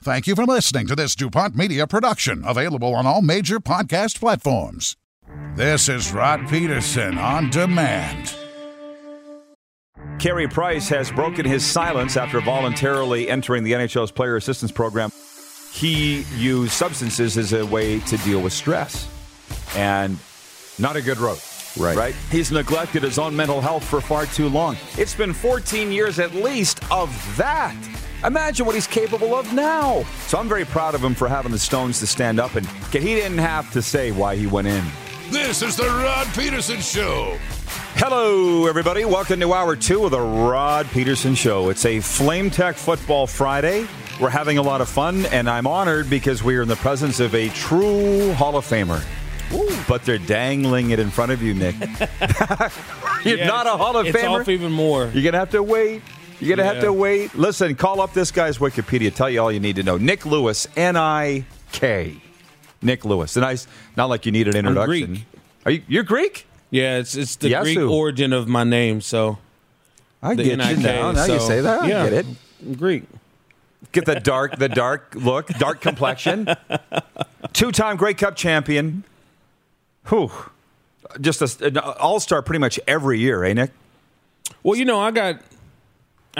[0.00, 4.96] Thank you for listening to this DuPont Media production, available on all major podcast platforms.
[5.56, 8.34] This is Rod Peterson on demand.
[10.20, 15.10] Carey Price has broken his silence after voluntarily entering the NHL's player assistance program.
[15.72, 19.08] He used substances as a way to deal with stress.
[19.74, 20.16] And
[20.78, 21.38] not a good road.
[21.76, 21.96] Right.
[21.96, 22.14] Right?
[22.30, 24.76] He's neglected his own mental health for far too long.
[24.96, 27.76] It's been 14 years at least of that.
[28.24, 30.02] Imagine what he's capable of now.
[30.26, 33.14] So I'm very proud of him for having the stones to stand up and he
[33.14, 34.84] didn't have to say why he went in.
[35.30, 37.38] This is the Rod Peterson Show.
[37.94, 39.04] Hello, everybody.
[39.04, 41.68] Welcome to hour two of the Rod Peterson Show.
[41.68, 43.86] It's a Flame Tech Football Friday.
[44.20, 47.20] We're having a lot of fun, and I'm honored because we are in the presence
[47.20, 49.02] of a true Hall of Famer.
[49.88, 51.74] But they're dangling it in front of you, Nik.
[53.24, 54.40] You're Yeah, not a Hall of it's Famer.
[54.40, 55.04] off even more.
[55.12, 56.02] You're going to have to wait.
[56.40, 57.34] You're going to have to wait.
[57.34, 59.14] Listen, call up this guy's Wikipedia.
[59.14, 59.96] Tell you all you need to know.
[59.96, 62.16] Nik Lewis, N I K.
[62.80, 63.36] Nik Lewis.
[63.36, 63.56] And I,
[63.96, 65.14] not like you need an introduction.
[65.14, 65.26] Greek.
[65.66, 66.46] Are you, you're Greek?
[66.70, 67.62] Yeah, it's it's the Yasu.
[67.62, 69.00] Greek origin of my name.
[69.00, 69.38] So
[70.22, 71.12] I the get you NIK, now.
[71.12, 71.88] Now you say that.
[71.88, 72.26] yeah, I get it.
[72.64, 73.04] I'm Greek.
[73.92, 76.48] Get the dark, the dark look, dark complexion.
[77.52, 79.04] Two-time Grey Cup champion.
[80.08, 80.30] Whew.
[81.20, 83.70] Just a, an all-star pretty much every year, eh, Nik?
[84.62, 85.40] Well, you know, I got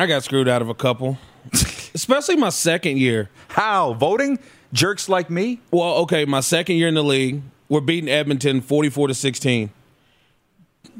[0.01, 1.19] I got screwed out of a couple,
[1.53, 3.31] especially my second year.
[3.49, 4.39] How voting
[4.73, 5.61] jerks like me?
[5.71, 9.71] Well, okay, my second year in the league, we're beating Edmonton 44 to 16.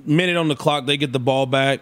[0.05, 1.81] Minute on the clock, they get the ball back.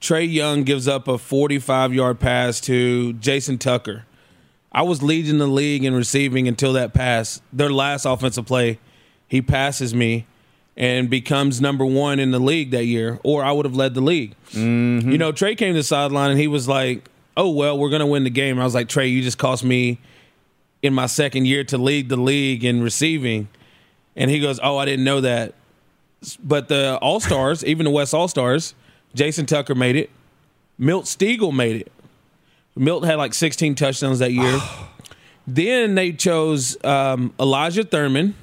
[0.00, 4.04] Trey Young gives up a 45 yard pass to Jason Tucker.
[4.70, 7.40] I was leading the league in receiving until that pass.
[7.52, 8.78] Their last offensive play,
[9.26, 10.26] he passes me
[10.78, 14.00] and becomes number one in the league that year, or I would have led the
[14.00, 14.34] league.
[15.10, 18.06] You know, Trey came to the sideline and he was like, Oh, well, we're to
[18.06, 18.52] win the game.
[18.52, 19.98] And I was like, Trey, you just cost me
[20.82, 23.48] in my second year to lead the league in receiving.
[24.16, 25.54] And he goes, Oh, I didn't know that.
[26.42, 28.74] But the All Stars, even the West All Stars,
[29.14, 30.10] Jason Tucker made it.
[30.78, 31.92] Milt Stegall made it.
[32.76, 34.60] Milt had like 16 touchdowns that year.
[35.46, 38.34] then they chose um, Elijah Thurmon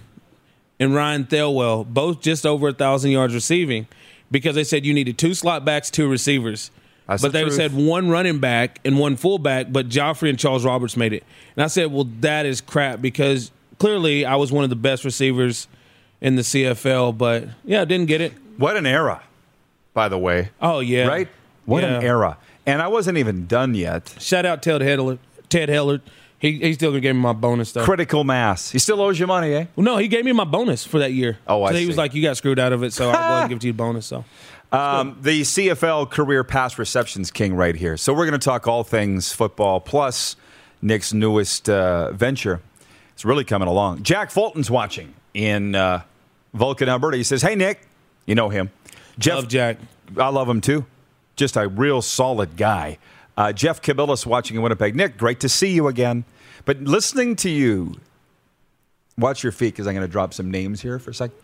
[0.80, 3.88] and Ryan Thelwell, both just over a thousand yards receiving,
[4.32, 6.72] because they said you needed two slot backs, two receivers.
[7.08, 7.56] That's but the they truth.
[7.56, 11.24] said one running back and one fullback, but Joffrey and Charles Roberts made it.
[11.56, 15.06] And I said, well, that is crap because clearly I was one of the best
[15.06, 15.68] receivers
[16.20, 18.34] in the CFL, but yeah, didn't get it.
[18.58, 19.22] What an era,
[19.94, 20.50] by the way.
[20.62, 21.28] Oh yeah, Right?
[21.66, 22.38] What an era.
[22.66, 24.16] And I wasn't even done yet.
[24.20, 25.20] Shout out Ted Hellard.
[25.50, 26.02] Ted Hellard.
[26.40, 27.84] He he still gonna give me my bonus though.
[27.84, 28.72] Critical mass.
[28.72, 29.66] He still owes you money, eh?
[29.76, 31.38] Well, no, he gave me my bonus for that year.
[31.48, 31.88] Oh, I so he see.
[31.88, 33.62] was like, "You got screwed out of it, so I'll go ahead and give it
[33.62, 34.26] to you a bonus." So
[34.72, 37.96] Um, the CFL career pass receptions king right here.
[37.98, 40.36] So we're going to talk all things football plus
[40.82, 42.60] Nik's newest uh, venture.
[43.14, 44.04] It's really coming along.
[44.04, 46.02] Jack Fulton's watching in uh,
[46.54, 47.16] Vulcan, Alberta.
[47.18, 47.80] He says, "Hey Nik,
[48.26, 48.72] you know him.
[49.18, 49.78] Jeff, love Jack.
[50.18, 50.86] I love him too.
[51.38, 52.98] Just a real solid guy.
[53.38, 54.96] Uh, Jeff Cabillas watching in Winnipeg.
[54.96, 56.24] Nik, great to see you again.
[56.64, 57.96] But listening to you,
[59.18, 61.38] watch your feet because I'm going to drop some names here for a second.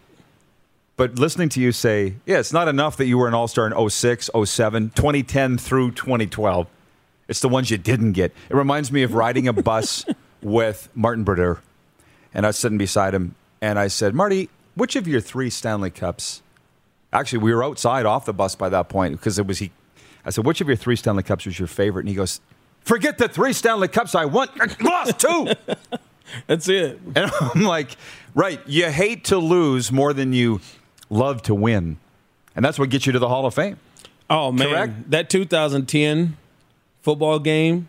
[0.97, 3.67] But listening to you say, yeah, it's not enough that you were an all star
[3.67, 6.67] in 06, 07, 2010 through 2012.
[7.27, 8.33] It's the ones you didn't get.
[8.49, 10.05] It reminds me of riding a bus
[10.41, 11.61] with Martin Brodeur.
[12.33, 15.89] And I was sitting beside him, and I said, Marty, which of your three Stanley
[15.89, 16.41] Cups?
[17.13, 19.71] Actually, we were outside off the bus by that point because it was he.
[20.25, 22.01] I said, which of your three Stanley Cups was your favorite?
[22.03, 22.41] And he goes,
[22.81, 24.49] forget the three Stanley Cups I won.
[24.59, 25.51] I lost two.
[26.47, 26.99] That's it.
[27.15, 27.97] And I'm like,
[28.33, 30.61] right, you hate to lose more than you
[31.09, 31.97] love to win.
[32.55, 33.77] And that's what gets you to the Hall of Fame.
[34.29, 35.11] Oh man, Correct?
[35.11, 36.37] that 2010
[37.01, 37.87] football game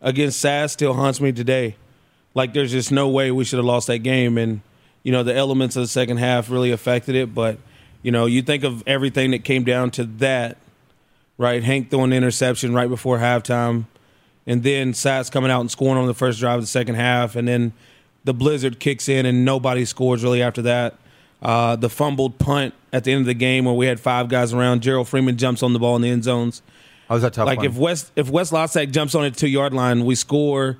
[0.00, 1.76] against Sask still haunts me today.
[2.34, 4.60] Like, there's just no way we should have lost that game, and
[5.02, 7.34] you know the elements of the second half really affected it.
[7.34, 7.58] But
[8.02, 10.58] you know, you think of everything that came down to that,
[11.38, 11.62] right?
[11.62, 13.86] Hank throwing the interception right before halftime,
[14.46, 17.36] and then Sask coming out and scoring on the first drive of the second half,
[17.36, 17.72] and then
[18.24, 20.96] the blizzard kicks in and nobody scores really after that.
[21.40, 24.52] Uh, the fumbled punt at the end of the game where we had five guys
[24.52, 24.82] around.
[24.82, 26.60] Gerald Freeman jumps on the ball in the end zones.
[27.08, 27.46] How's that tough?
[27.46, 27.66] Like one?
[27.66, 30.76] if West if Wes Lysack jumps on the two yard line, we score,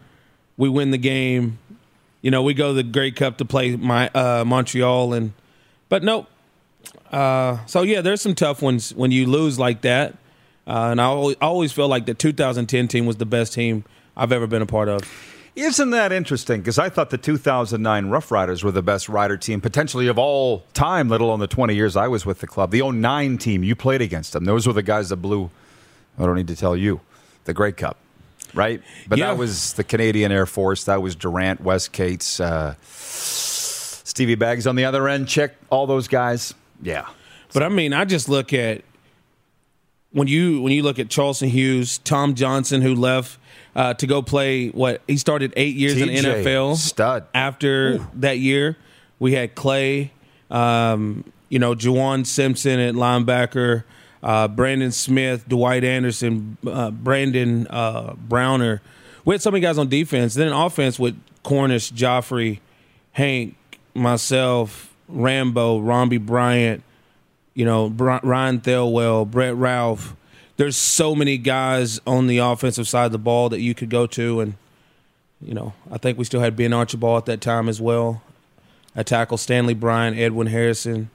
[0.56, 1.58] we win the game.
[2.20, 5.32] You know, we go to the Grey Cup to play my uh, Montreal, and
[5.88, 6.26] but nope.
[7.12, 10.16] Uh, so yeah, there's some tough ones when you lose like that.
[10.66, 13.84] Uh, and I always, always feel like the 2010 team was the best team
[14.16, 15.00] I've ever been a part of.
[15.54, 16.60] Isn't that interesting?
[16.60, 20.64] Because I thought the 2009 Rough Riders were the best rider team potentially of all
[20.74, 22.72] time, let alone the 20 years I was with the club.
[22.72, 24.44] The 09 team, you played against them.
[24.44, 25.50] Those were the guys that blew,
[26.18, 27.00] I don't need to tell you,
[27.44, 27.96] the Grey Cup,
[28.52, 28.82] right?
[29.08, 29.28] But Yeah.
[29.28, 30.84] that was the Canadian Air Force.
[30.84, 36.08] That was Durant, Wes Cates, uh, Stevie Baggs on the other end, Check all those
[36.08, 36.52] guys.
[36.82, 37.06] Yeah.
[37.54, 38.82] But I mean, I just look at
[40.16, 43.38] when you when you look at Charleston Hughes, Tom Johnson, who left
[43.74, 46.76] uh, to go play what he started eight years in the NFL.
[46.76, 47.26] stud.
[47.34, 48.78] After that year,
[49.18, 50.12] we had Clay,
[50.50, 53.84] um, you know, Juwan Simpson at linebacker,
[54.22, 58.80] uh, Brandon Smith, Dwight Anderson, uh, Brandon uh, Browner.
[59.26, 60.32] We had so many guys on defense.
[60.32, 62.60] Then offense with Cornish, Joffrey,
[63.12, 63.54] Hank,
[63.92, 66.82] myself, Rambo, Romby Bryant,
[67.56, 70.14] you know, Ryan Thelwell, Brett Ralph.
[70.58, 74.06] There's so many guys on the offensive side of the ball that you could go
[74.08, 74.54] to, and
[75.40, 78.22] you know, I think we still had Ben Archibald at that time as well.
[78.94, 81.10] I tackle Stanley Bryant, Edwin Harrison.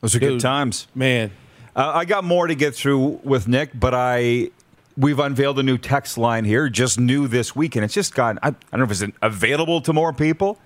[0.00, 0.86] Those are good times.
[0.94, 1.30] Man,
[1.74, 4.50] Uh, I got more to get through with Nick, but I
[4.96, 8.36] we've unveiled a new text line here, just new this week, and it's just got
[8.42, 10.58] I, I don't know if it's available to more people.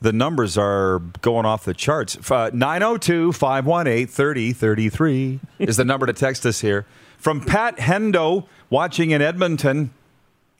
[0.00, 2.30] The numbers are going off the charts.
[2.30, 6.84] Uh, 902 518 3033 is the number to text us here.
[7.16, 9.90] From Pat Hendo, watching in Edmonton.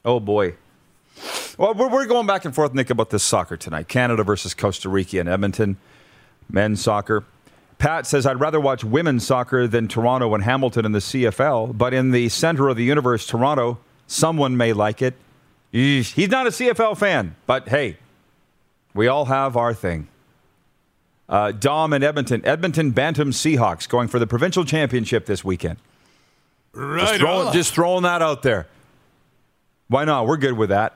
[0.05, 0.55] Oh, boy.
[1.59, 5.19] Well, we're, going back and forth, Nick, about this soccer tonight Canada versus Costa Rica
[5.19, 5.77] in Edmonton,
[6.51, 7.25] men's soccer.
[7.79, 11.93] Pat says, I'd rather watch women's soccer than Toronto and Hamilton in the CFL, but
[11.93, 15.15] in the center of the universe, Toronto, someone may like it.
[15.73, 17.99] He's not a CFL fan, but hey,
[18.97, 20.09] we all have our thing.
[21.29, 25.79] Uh, Dom in Edmonton, Edmonton Bantam Seahawks going for the provincial championship this weekend.
[26.75, 28.67] Just throwing, just throwing that out there.
[29.89, 30.27] Why not?
[30.27, 30.95] We're good with that.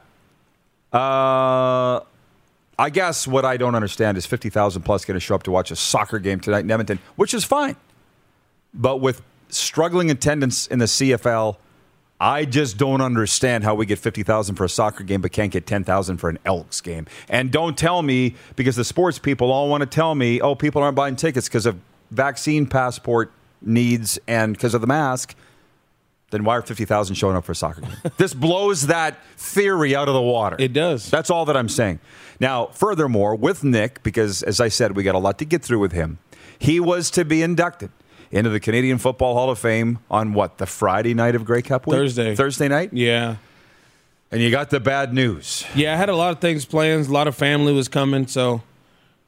[0.92, 2.00] Uh,
[2.78, 5.70] I guess what I don't understand is 50,000 plus going to show up to watch
[5.70, 7.76] a soccer game tonight in Edmonton, which is fine.
[8.74, 11.56] But with struggling attendance in the CFL,
[12.20, 15.66] I just don't understand how we get 50,000 for a soccer game but can't get
[15.66, 17.06] 10,000 for an Elks game.
[17.30, 20.82] And don't tell me because the sports people all want to tell me, "Oh, people
[20.82, 21.78] aren't buying tickets because of
[22.10, 23.32] vaccine passport
[23.62, 25.34] needs and because of the mask."
[26.30, 27.96] Then why are 50,000 showing up for a soccer game?
[28.18, 30.56] this blows that theory out of the water.
[30.58, 31.10] It does.
[31.10, 31.98] That's all that I'm saying.
[32.38, 35.80] Now, furthermore, with Nik, because as I said, we got a lot to get through
[35.80, 36.18] with him,
[36.58, 37.90] he was to be inducted
[38.30, 41.86] into the Canadian Football Hall of Fame on what, the Friday night of Grey Cup
[41.86, 41.96] week?
[41.96, 42.34] Thursday.
[42.34, 42.90] Thursday night?
[42.92, 43.36] yeah.
[44.32, 45.64] And you got the bad news.
[45.74, 47.06] Yeah, I had a lot of things planned.
[47.08, 48.62] A lot of family was coming, so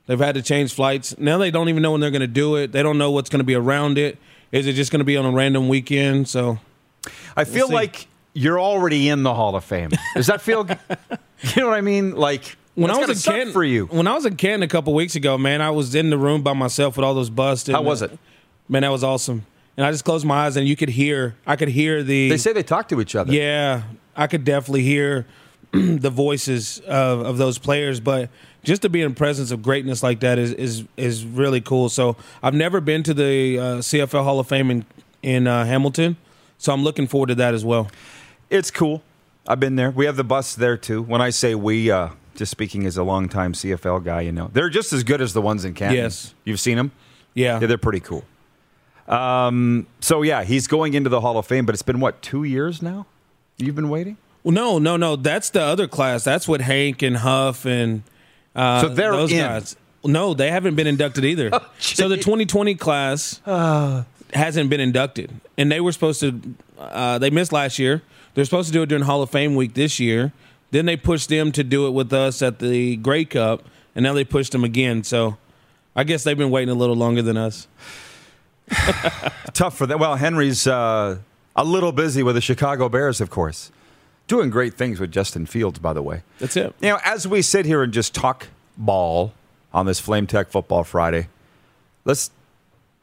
[0.07, 1.19] they've had to change flights.
[1.19, 2.71] Now they don't even know when they're going to do it.
[2.71, 4.17] They don't know what's going to be around it.
[4.53, 6.29] Is it just going to be on a random weekend?
[6.29, 6.61] So
[7.37, 7.75] I feel see.
[7.75, 9.91] like you're already in the Hall of Fame.
[10.15, 10.69] Does that feel,
[11.41, 12.15] you know what I mean?
[12.15, 13.87] Like, when I was in Canton for you.
[13.87, 16.43] when I was in Canton a couple weeks ago, man, I was in the room
[16.43, 17.69] by myself with all those busts.
[17.69, 18.17] How was it?
[18.73, 19.45] Man, that was awesome.
[19.77, 21.37] And I just closed my eyes and you could hear.
[21.47, 22.31] I could hear the.
[22.31, 23.31] They say they talk to each other.
[23.31, 23.83] Yeah,
[24.17, 25.27] I could definitely hear
[25.73, 28.31] the voices of, of those players, but
[28.65, 31.91] just to be in presence of greatness like that is is is really cool.
[31.91, 34.87] So I've never been to the uh, CFL Hall of Fame in
[35.23, 36.17] in uh, Hamilton,
[36.57, 37.91] so I'm looking forward to that as well.
[38.49, 39.03] It's cool.
[39.47, 39.91] I've been there.
[39.91, 41.03] We have the bus there too.
[41.03, 44.71] When I say we, uh, just speaking as a longtime CFL guy, you know, they're
[44.71, 46.01] just as good as the ones in Canada.
[46.05, 46.35] Yes.
[46.45, 46.93] You've seen them?
[47.35, 48.25] Yeah, Yeah, they're pretty cool.
[49.13, 52.45] Um, so, yeah, he's going into the Hall of Fame, but it's been, what, two
[52.45, 53.07] years now?
[53.59, 54.17] You've been waiting?
[54.43, 55.17] well, no, no, no.
[55.17, 56.25] That's the other class.
[56.25, 58.03] That's what Hank and Huff and
[58.57, 59.39] uh, So they're those in.
[59.39, 59.77] guys.
[60.05, 61.51] No, they haven't been inducted either.
[61.79, 63.41] so the 2020 class
[64.35, 66.41] hasn't been inducted, and they were supposed to.
[66.77, 68.03] Uh, they missed last year.
[68.35, 70.33] They're supposed to do it during Hall of Fame week this year.
[70.73, 73.63] Then they pushed them to do it with us at the Grey Cup,
[73.95, 75.05] and now they pushed them again.
[75.05, 75.37] So
[75.95, 77.69] I guess they've been waiting a little longer than us.
[79.53, 79.99] Tough for them.
[79.99, 81.19] Well, Henry's uh,
[81.57, 83.71] a little busy with the Chicago Bears, of course.
[84.29, 86.23] Doing great things with Justin Fields, by the way.
[86.39, 86.75] That's it.
[86.81, 89.33] You know, as we sit here and just talk ball
[89.73, 91.29] on this Flame Tech Football Friday,
[92.05, 92.31] let's.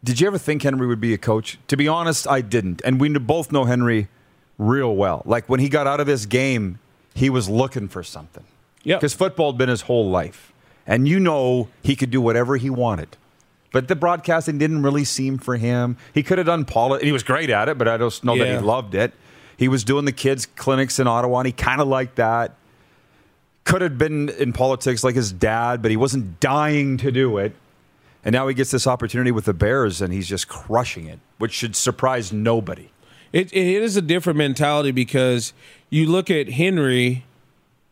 [0.02, 1.60] Did you ever think Henry would be a coach?
[1.68, 2.82] To be honest, I didn't.
[2.86, 4.08] And we both know Henry
[4.58, 5.24] real well.
[5.26, 6.80] Like when he got out of this game,
[7.14, 8.46] he was looking for something.
[8.84, 8.96] Yeah.
[8.96, 10.54] Because football had been his whole life.
[10.88, 13.18] And you know he could do whatever he wanted.
[13.72, 15.98] But the broadcasting didn't really seem for him.
[16.14, 17.06] He could have done politics.
[17.06, 19.14] He was great at it, but I don't know that he loved it.
[19.58, 22.56] He was doing the kids' clinics in Ottawa, and he kind of liked that.
[23.66, 27.54] could have been in politics like his dad, but he wasn't dying to do it.
[28.24, 31.54] And now he gets this opportunity with the Bears, and he's just crushing it, which
[31.54, 32.90] should surprise nobody.
[33.32, 35.54] It, it is a different mentality because
[35.90, 37.26] you look at Henry.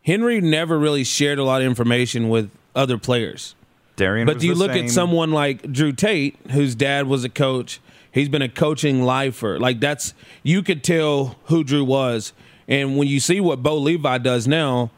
[0.02, 3.54] Henry never really shared a lot of information with other players.
[3.98, 4.86] Darian, But was you look same.
[4.86, 7.80] at someone like Drew Tate, whose dad was a coach.
[8.10, 9.58] He's been a coaching lifer.
[9.58, 12.32] Like that's you could tell who Drew was.
[12.66, 14.90] And when you see what Bo Levi does now,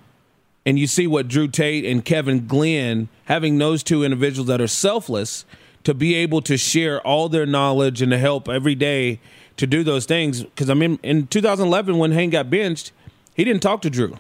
[0.67, 4.67] and you see what Drew Tate and Kevin Glenn having those two individuals that are
[4.69, 5.45] selfless
[5.85, 9.19] to be able to share all their knowledge and to help every day
[9.57, 10.43] to do those things.
[10.43, 12.93] Because I mean, in 2011 when Hank got benched,
[13.35, 14.19] he didn't talk to Drew.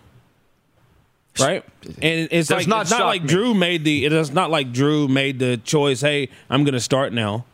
[1.38, 1.64] Right,
[2.02, 3.28] and it's Does like not it's not like me.
[3.28, 4.04] Drew made the.
[4.04, 6.00] It's not like Drew made the choice.
[6.00, 7.44] Hey, I'm going to start now,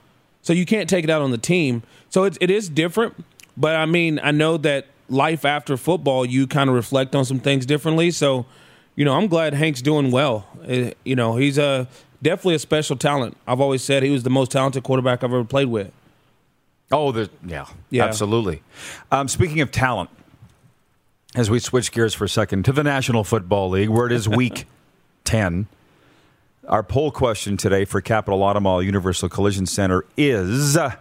[0.43, 1.83] so you can't take it out on the team.
[2.09, 3.15] So it, it is different,
[3.57, 7.39] but I mean, I know that life after football, you kind of reflect on some
[7.39, 8.11] things differently.
[8.11, 8.47] So,
[8.97, 10.47] you know, I'm glad Hank's doing well.
[10.69, 11.87] Uh, you know, he's a
[12.23, 13.37] definitely a special talent.
[13.47, 15.93] I've always said he was the most talented quarterback I've ever played with.
[16.91, 18.05] Oh, the, yeah, Yeah.
[18.05, 18.63] absolutely.
[19.13, 20.09] Um, speaking of talent,
[21.37, 24.27] as we switch gears for a second to the National Football League, where it is
[24.27, 24.67] week
[25.25, 25.69] 10,
[26.67, 30.97] our poll question today for Capital Automall Universal Collision Center is uh,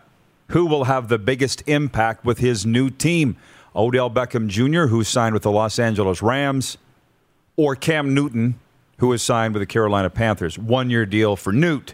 [0.49, 3.37] who will have the biggest impact with his new team?
[3.73, 6.77] Odell Beckham Jr., who signed with the Los Angeles Rams,
[7.55, 8.59] or Cam Newton,
[8.97, 10.59] who is signed with the Carolina Panthers?
[10.59, 11.93] One year deal for Newt.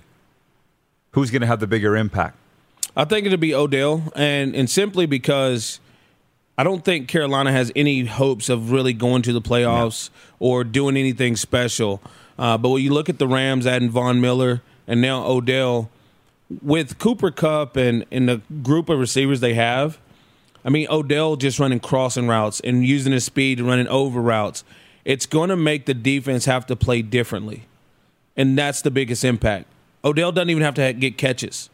[1.12, 2.38] Who's going to have the bigger impact?
[2.96, 5.80] I think it'll be Odell, and and simply because
[6.62, 10.96] I don't think Carolina has any hopes of really going to the playoffs or doing
[10.96, 12.04] anything special.
[12.38, 15.90] Uh, but when you look at the Rams adding Von Miller and now Odell,
[16.62, 19.98] with Cooper Kupp and, and the group of receivers they have,
[20.64, 24.64] I mean Odell just running crossing routes and using his speed and running over routes,
[25.04, 27.66] it's going to make the defense have to play differently,
[28.38, 29.66] and that's the biggest impact.
[30.06, 31.72] Odell doesn't even have to get catches.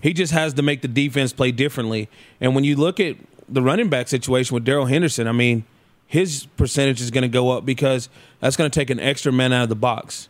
[0.00, 2.08] He just has to make the defense play differently.
[2.40, 3.16] And when you look at
[3.50, 5.64] the running back situation with Darrell Henderson, I mean,
[6.06, 8.08] his percentage is going to go up because
[8.40, 10.28] that's going to take an extra man out of the box.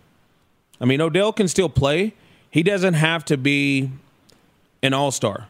[0.81, 2.15] I mean, Odell can still play.
[2.51, 3.91] He doesn't have to be
[4.83, 5.49] an all star.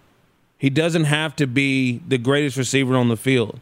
[0.59, 3.61] He doesn't have to be the greatest receiver on the field.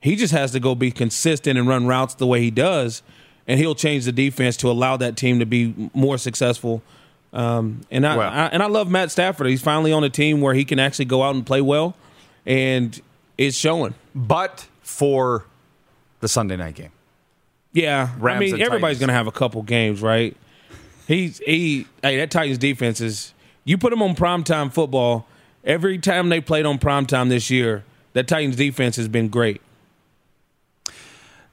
[0.00, 3.02] He just has to go be consistent and run routes the way he does,
[3.46, 6.82] and he'll change the defense to allow that team to be more successful.
[7.32, 9.46] Um, and I, I and I love Matt Stafford.
[9.46, 11.96] He's finally on a team where he can actually go out and play well,
[12.44, 13.00] and
[13.38, 13.94] it's showing.
[14.14, 15.46] But for
[16.20, 16.92] the Sunday night game.
[17.72, 20.36] Yeah, Rams I mean everybody's going to have a couple games, right?
[21.08, 21.86] He's he.
[22.02, 23.34] Hey, that Titans defense is.
[23.64, 25.26] You put them on primetime football.
[25.64, 29.60] Every time they played on primetime this year, that Titans defense has been great.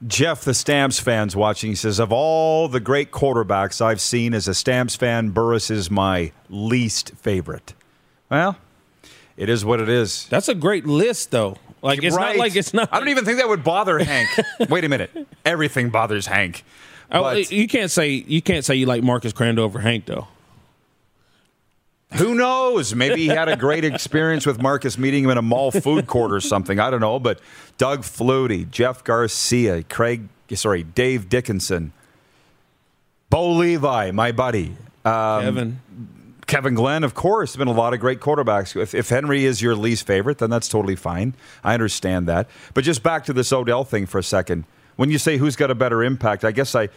[0.06, 4.48] Jeff, the Stamps fans watching, he says, Of all the great quarterbacks I've seen as
[4.48, 7.74] a Stamps fan, Burris is my least favorite.
[8.28, 8.56] Well,
[9.36, 10.26] it is what it is.
[10.28, 11.56] That's a great list, though.
[11.82, 12.36] Like it's Right.
[12.36, 12.88] not like it's not.
[12.92, 14.28] I don't even think that would bother Hank.
[14.70, 15.10] Wait a minute.
[15.44, 16.64] Everything bothers Hank.
[17.10, 20.28] Oh, But you can't say you can't say you like Marcus Crandell over Hank though.
[22.14, 22.94] who knows?
[22.94, 26.32] Maybe he had a great experience with Marcus meeting him in a mall food court
[26.32, 26.78] or something.
[26.78, 27.18] I don't know.
[27.18, 27.40] But
[27.78, 31.92] Doug Flutie, Jeff Garcia, Craig, sorry, Dave Dickenson,
[33.30, 34.76] Bo Levi, my buddy.
[35.04, 35.80] Um, Kevin,
[36.52, 38.78] Kevin Glenn, of course, been a lot of great quarterbacks.
[38.78, 41.32] If, if Henry is your least favorite, then that's totally fine.
[41.64, 42.46] I understand that.
[42.74, 44.66] But just back to this Odell thing for a second.
[44.96, 46.90] When you say who's got a better impact, I guess I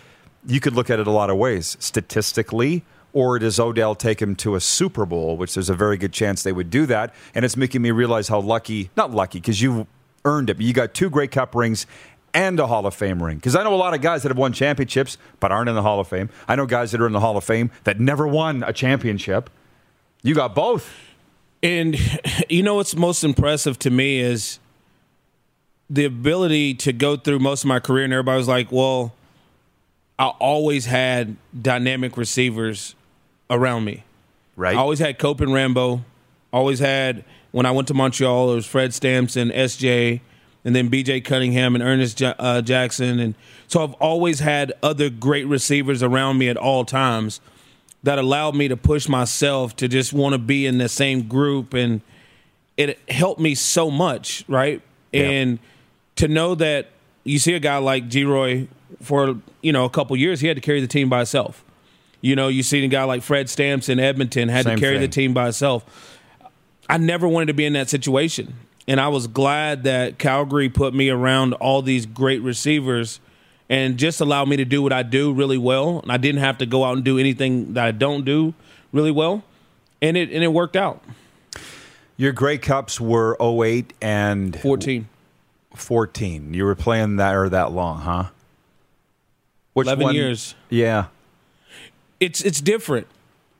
[0.46, 1.78] you could look at it a lot of ways.
[1.80, 2.84] Statistically,
[3.14, 6.44] or does Odell take him to a Super Bowl, which there's a very good chance
[6.44, 7.16] they would do that.
[7.34, 9.88] And it's making me realize how lucky, not lucky, because you
[10.26, 11.88] earned it, but you got two great Cup rings
[12.36, 13.38] and a Hall of Fame ring.
[13.38, 15.82] Because I know a lot of guys that have won championships but aren't in the
[15.82, 16.30] Hall of Fame.
[16.48, 19.50] I know guys that are in the Hall of Fame that never won a championship.
[20.22, 20.94] You got both.
[21.64, 21.98] and
[22.50, 24.60] you know what's most impressive to me is
[25.90, 29.14] the ability to go through most of my career, and everybody was like, "Well,
[30.20, 32.96] I always had dynamic receivers
[33.50, 34.04] around me."
[34.56, 34.76] Right?
[34.76, 36.04] I always had Cope and Rambo.
[36.52, 40.22] Always had when I went to Montreal, it was Fred Stamps and SJ,
[40.66, 43.36] and then BJ Cunningham and Ernest ja- uh, Jackson, and
[43.68, 47.40] so I've always had other great receivers around me at all times
[48.04, 51.74] that allowed me to push myself to just want to be in the same group,
[51.74, 52.02] and
[52.76, 54.82] it helped me so much, right?
[55.14, 55.24] Yeah.
[55.24, 55.60] And
[56.18, 56.90] to know that
[57.24, 58.68] you see a guy like Geroy
[59.02, 61.64] for you know a couple years, he had to carry the team by himself.
[62.22, 64.96] You know, you see a guy like Fred Stamps in Edmonton had Same to carry
[64.96, 65.02] thing.
[65.02, 66.20] the team by himself.
[66.90, 68.56] I never wanted to be in that situation.
[68.88, 73.20] And I was glad that Calgary put me around all these great receivers
[73.70, 76.00] and just allowed me to do what I do really well.
[76.00, 78.54] And I didn't have to go out and do anything that I don't do
[78.92, 79.44] really well,
[80.02, 81.04] and it and it worked out.
[82.18, 85.10] Your Grey Cups were 08 and 14.
[85.76, 86.54] 14.
[86.54, 88.26] You were playing that or that long, huh?
[89.74, 90.56] Which 11 one- years.
[90.70, 91.08] Yeah.
[92.20, 93.08] It's it's different.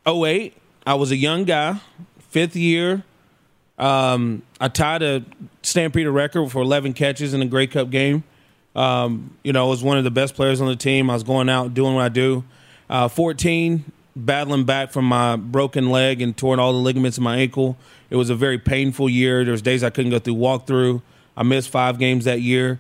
[0.08, 0.56] 08,
[0.88, 1.82] I was a young guy,
[2.20, 3.04] fifth year.
[3.78, 5.24] Um, I tied a
[5.62, 8.24] Stampede record for 11 catches in a Grey Cup game.
[8.76, 11.10] Um, you know, I was one of the best players on the team.
[11.10, 12.44] I was going out doing what I do.
[12.90, 13.84] Uh, 14,
[14.16, 17.78] battling back from my broken leg and torn all the ligaments in my ankle.
[18.10, 19.44] It was a very painful year.
[19.44, 21.02] There was days I couldn't go through walkthrough.
[21.36, 22.80] I missed five games that year.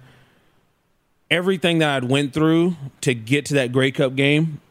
[1.29, 4.61] Everything that I'd went through to get to that Grey Cup game,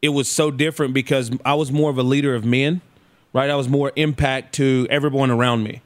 [0.00, 2.80] it was so different because I was more of a leader of men,
[3.36, 3.50] right?
[3.50, 5.82] I was more impact to everyone around me,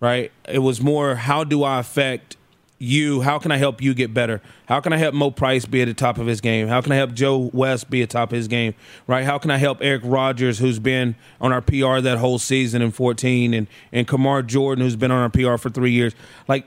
[0.00, 0.32] right?
[0.48, 2.38] It was more how do I affect
[2.78, 3.20] you?
[3.20, 4.40] How can I help you get better?
[4.64, 6.68] How can I help Mo Price be at the top of his game?
[6.68, 8.72] How can I help Joe West be at top of his game?
[9.06, 9.26] Right?
[9.26, 12.92] How can I help Eric Rogers, who's been on our PR that whole season in
[12.92, 16.14] 14, and and Kamar Jordan, who's been on our PR for three years?
[16.48, 16.64] Like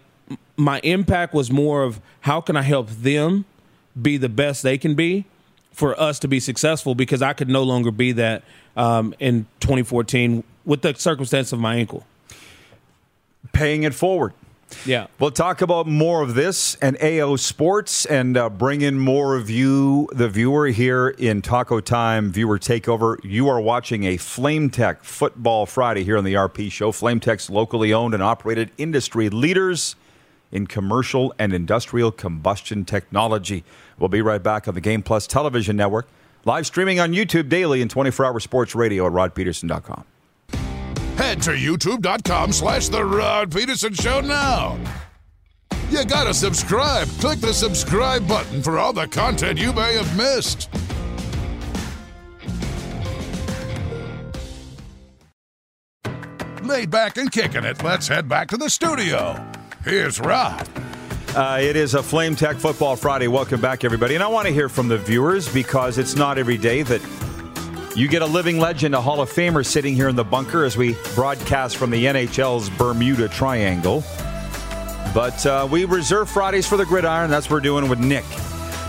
[0.55, 3.45] my impact was more of how can I help them
[3.99, 5.25] be the best they can be
[5.73, 8.43] for us to be successful because I could no longer be that
[8.77, 12.05] um, in 2014 with the circumstance of my ankle.
[13.51, 14.33] Paying it forward.
[14.85, 15.07] Yeah.
[15.19, 19.49] We'll talk about more of this and AO Sports and uh, bring in more of
[19.49, 23.17] you, the viewer, here in Taco Time Viewer Takeover.
[23.23, 26.91] You are watching a Flame Tech Football Friday here on the RP Show.
[26.91, 29.95] Flame Tech's locally owned and operated industry leaders
[30.51, 33.63] in commercial and industrial combustion technology.
[33.99, 36.07] We'll be right back on the Game Plus Television Network,
[36.45, 40.05] live streaming on YouTube daily and 24 hour sports radio at rodpeterson.com.
[41.17, 44.79] Head to youtube.com slash The Rod Peterson Show now.
[45.89, 47.07] You gotta subscribe.
[47.19, 50.69] Click the subscribe button for all the content you may have missed.
[56.63, 59.39] Laid back and kicking it, let's head back to the studio.
[59.83, 60.67] Here's Rod.
[61.35, 63.27] Uh, it is a Flame Tech Football Friday.
[63.27, 64.13] Welcome back, everybody.
[64.13, 67.01] And I want to hear from the viewers because it's not every day that
[67.95, 70.77] you get a living legend, a Hall of Famer, sitting here in the bunker as
[70.77, 74.03] we broadcast from the NHL's Bermuda Triangle.
[75.11, 77.31] But uh, we reserve Fridays for the gridiron.
[77.31, 78.25] That's what we're doing with Nik.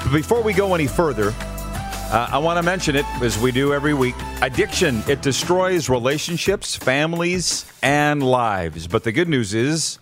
[0.02, 3.72] But before we go any further, uh, I want to mention it as we do
[3.72, 4.16] every week.
[4.42, 8.86] Addiction, it destroys relationships, families, and lives.
[8.86, 9.98] But the good news is,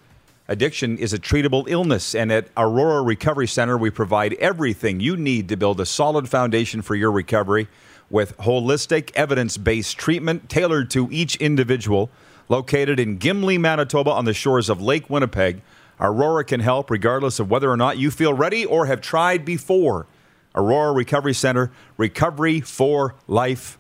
[0.49, 2.15] addiction is a treatable illness.
[2.15, 6.83] And at Aurora Recovery Center, we provide everything you need to build a solid foundation
[6.83, 7.67] for your recovery
[8.11, 12.11] with holistic, evidence based treatment tailored to each individual.
[12.49, 15.63] Located in Gimli, Manitoba, on the shores of Lake Winnipeg,
[16.01, 20.07] Aurora can help regardless of whether or not you feel ready or have tried before.
[20.55, 23.79] Aurora Recovery Center, recovery for life.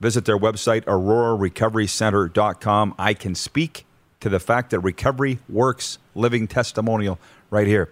[0.00, 2.94] Visit their website, aurorarecoverycenter.com.
[2.98, 3.84] I can speak
[4.20, 7.18] to the fact that recovery works, living testimonial
[7.50, 7.90] right here.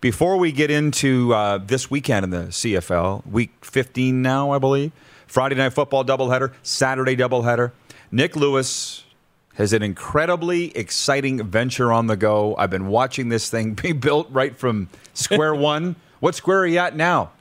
[0.00, 4.92] Before we get into uh, this weekend in the CFL, week 15 now, I believe,
[5.26, 7.72] Friday night football doubleheader, Saturday doubleheader.
[8.10, 9.04] Nik Lewis
[9.54, 12.54] has an incredibly exciting venture on the go.
[12.56, 15.96] I've been watching this thing be built right from square one.
[16.20, 17.32] What square are you at now?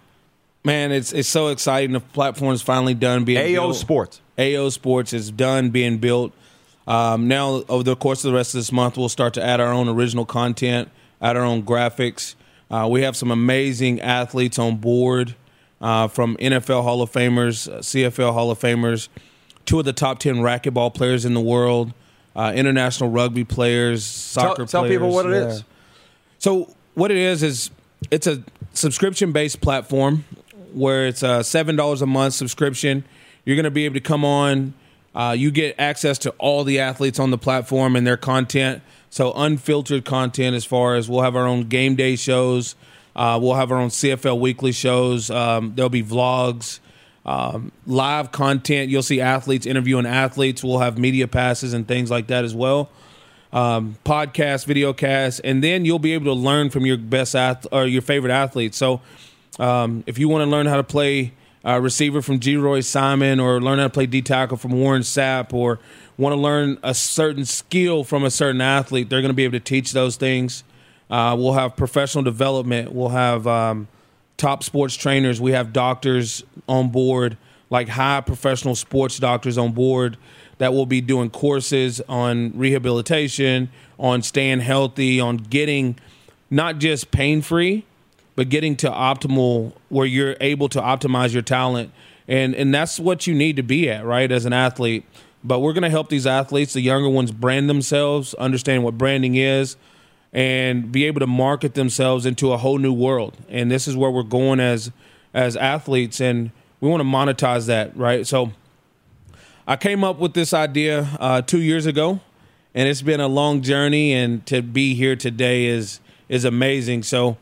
[0.65, 1.93] Man, it's it's so exciting.
[1.93, 3.57] The platform's finally done being built.
[3.57, 3.77] AO built.
[3.77, 4.21] Sports.
[4.37, 6.33] AO Sports is done being built.
[6.87, 9.59] Um, now, over the course of the rest of this month, we'll start to add
[9.59, 10.89] our own original content,
[11.21, 12.35] add our own graphics.
[12.71, 15.35] Uh, we have some amazing athletes on board,
[15.81, 19.09] uh, from NFL Hall of Famers, uh, CFL Hall of Famers,
[19.65, 21.93] two of the top ten racquetball players in the world,
[22.35, 24.71] uh, international rugby players, soccer players.
[24.71, 24.95] tell players.
[24.95, 25.63] people what it it is.
[26.39, 27.71] So what it is is
[28.11, 30.23] it's a subscription based platform
[30.73, 33.03] where it's a seven dollars a month subscription.
[33.45, 34.73] You're going to be able to come on.
[35.17, 38.83] Uh, you get access to all the athletes on the platform and their content.
[39.09, 42.75] So unfiltered content as far as we'll have our own game day shows.
[43.15, 45.31] Uh, we'll have our own CFL weekly shows.
[45.31, 46.79] Um, there'll be vlogs,
[47.25, 48.91] um, live content.
[48.91, 50.63] You'll see athletes interviewing athletes.
[50.63, 52.91] We'll have media passes and things like that as well
[53.53, 57.67] um, podcast, video cast, and then you'll be able to learn from your best ath-
[57.71, 58.77] or your favorite athletes.
[58.77, 59.01] So,
[59.59, 61.33] um, if you want to learn how to play
[61.67, 65.53] uh, receiver from Geroy Simon, or learn how to play D tackle from Warren Sapp,
[65.53, 65.79] or
[66.17, 69.59] want to learn a certain skill from a certain athlete, they're going to be able
[69.59, 70.63] to teach those things.
[71.09, 72.91] Uh, we'll have professional development.
[72.91, 73.87] We'll have um,
[74.37, 75.39] top sports trainers.
[75.39, 77.37] We have doctors on board,
[77.69, 80.17] like high professional sports doctors on board
[80.57, 85.99] that will be doing courses on rehabilitation, on staying healthy, on getting
[86.49, 87.85] not just pain free,
[88.37, 91.91] but getting to optimal where you're able to optimize your talent.
[92.27, 95.05] And, and that's what you need to be at, right, as an athlete.
[95.43, 99.33] But we're going to help these athletes, the younger ones, brand themselves, understand what branding
[99.35, 99.75] is,
[100.31, 103.35] and be able to market themselves into a whole new world.
[103.49, 104.91] And this is where we're going as
[105.33, 108.25] as athletes, and we want to monetize that, right?
[108.25, 108.51] So
[109.67, 112.19] I came up with this idea uh, two years ago,
[112.75, 114.13] and it's been a long journey.
[114.13, 117.01] And to be here today is is amazing.
[117.01, 117.37] So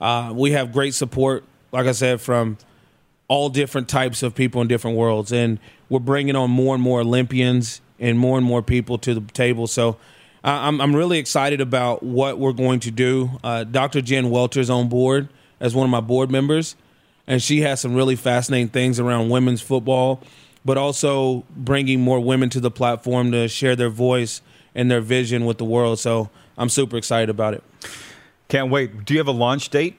[0.00, 2.58] uh, we have great support, like I said, from
[3.28, 5.58] all different types of people in different worlds, and
[5.88, 9.66] we're bringing on more and more Olympians and more and more people to the table.
[9.66, 9.96] So.
[10.44, 13.32] I'm, I'm really excited about what we're going to do.
[13.42, 14.00] Uh, Dr.
[14.00, 15.28] Jen Welter's on board
[15.60, 16.76] as one of my board members,
[17.26, 20.20] and she has some really fascinating things around women's football,
[20.64, 24.40] but also bringing more women to the platform to share their voice
[24.74, 25.98] and their vision with the world.
[25.98, 27.64] So I'm super excited about it.
[28.48, 29.04] Can't wait.
[29.04, 29.98] Do you have a launch date?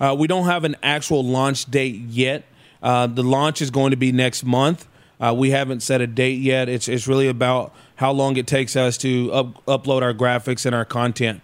[0.00, 2.44] Uh, we don't have an actual launch date yet.
[2.82, 4.88] Uh, the launch is going to be next month.
[5.20, 6.68] Uh, we haven't set a date yet.
[6.68, 10.74] It's it's really about how long it takes us to up, upload our graphics and
[10.74, 11.40] our content.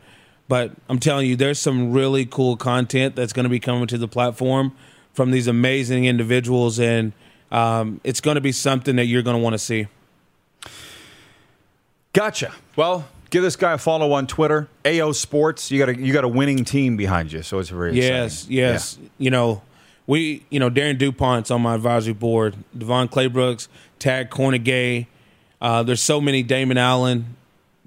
[0.48, 3.98] But I'm telling you, there's some really cool content that's going to be coming to
[3.98, 4.72] the platform
[5.12, 7.12] from these amazing individuals, and
[7.52, 9.86] um, it's going to be something that you're going to want to see.
[12.12, 12.52] Gotcha.
[12.74, 14.68] Well, give this guy a follow on Twitter.
[14.84, 15.70] AO Sports.
[15.70, 18.56] You got a you got a winning team behind you, so it's very yes, exciting.
[18.56, 18.98] yes.
[19.00, 19.08] Yeah.
[19.18, 19.62] You know,
[20.06, 22.56] we you know Darren Dupont's on my advisory board.
[22.76, 25.06] Devon Claybrooks, Tad Kornegay.
[25.60, 27.36] Uh, there's so many Damon Allen,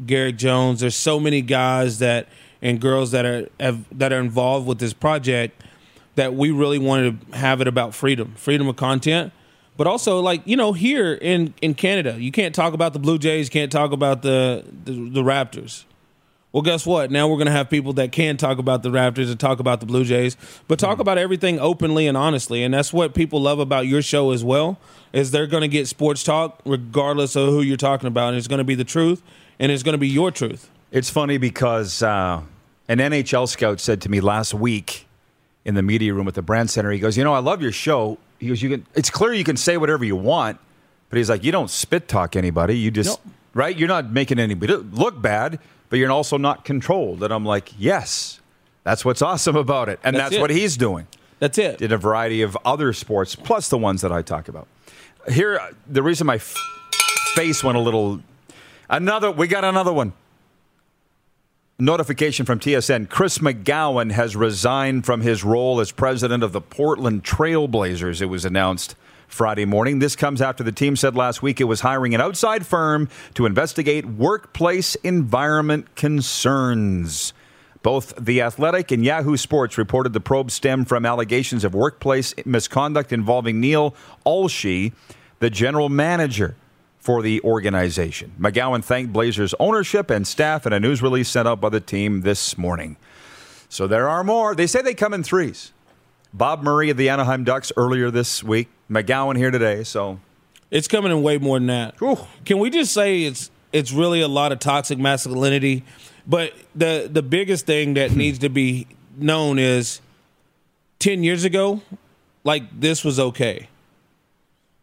[0.06, 0.82] Garrick Jones.
[0.82, 2.27] There's so many guys that
[2.62, 5.62] and girls that are have, that are involved with this project
[6.15, 9.32] that we really wanted to have it about freedom, freedom of content,
[9.82, 13.17] but also like you know here in in Canada, you can't talk about the Blue
[13.17, 15.86] Jays, can't talk about the the, the Raptors.
[16.52, 17.10] Well, guess what?
[17.10, 19.80] Now we're going to have people that can talk about the Raptors and talk about
[19.80, 22.62] the Blue Jays, but talk about everything openly and honestly.
[22.62, 24.78] And that's what people love about your show as well.
[25.13, 28.48] Is they're going to get sports talk regardless of who you're talking about, and it's
[28.48, 29.24] going to be the truth,
[29.58, 30.70] and it's going to be your truth.
[30.91, 32.44] It's funny because uh,
[32.88, 35.08] an NHL scout said to me last week
[35.65, 37.72] in the media room at the Brand Center, he goes, "You know, I love your
[37.72, 38.86] show." He goes, "You can.
[38.95, 40.60] It's clear you can say whatever you want,
[41.10, 42.77] but he's like, you don't spit talk anybody.
[42.77, 43.21] You just
[43.54, 43.77] right.
[43.77, 48.41] You're not making anybody look bad, but you're also not controlled." And I'm like, "Yes,
[48.84, 50.41] that's what's awesome about it, and That's that's, it.
[50.41, 51.08] what he's doing."
[51.39, 51.82] That's it.
[51.82, 54.67] in a variety of other sports, plus the ones that I talk about.
[55.32, 56.56] Here, the reason my f-
[57.36, 58.21] face went a little.
[58.89, 60.13] Another, we got another one.
[61.82, 67.24] Notification from TSN Chris McGowan has resigned from his role as president of the Portland
[67.24, 68.22] Trailblazers.
[68.22, 68.96] It was announced
[69.28, 69.98] Friday morning.
[69.98, 73.48] This comes after the team said last week it was hiring an outside firm to
[73.48, 77.34] investigate workplace environment concerns.
[77.82, 83.12] Both The Athletic and Yahoo Sports reported the probe stemmed from allegations of workplace misconduct
[83.12, 84.94] involving Neil Olshey,
[85.39, 86.56] the general manager
[87.01, 88.31] for the organization.
[88.39, 92.21] McGowan thanked Blazers ownership and staff in a news release sent out by the team
[92.21, 92.95] this morning.
[93.69, 94.53] So there are more.
[94.53, 95.73] They say they come in threes.
[96.33, 98.69] Bob Murray of the Anaheim Ducks earlier this week.
[98.89, 99.83] McGowan here today.
[99.83, 100.19] So
[100.69, 101.95] It's coming in way more than that.
[102.45, 105.83] Can we just say it's it's really a lot of toxic masculinity?
[106.27, 108.85] But the the biggest thing that needs to be
[109.17, 110.01] known is
[110.99, 111.81] ten years ago,
[112.43, 113.67] like this was okay.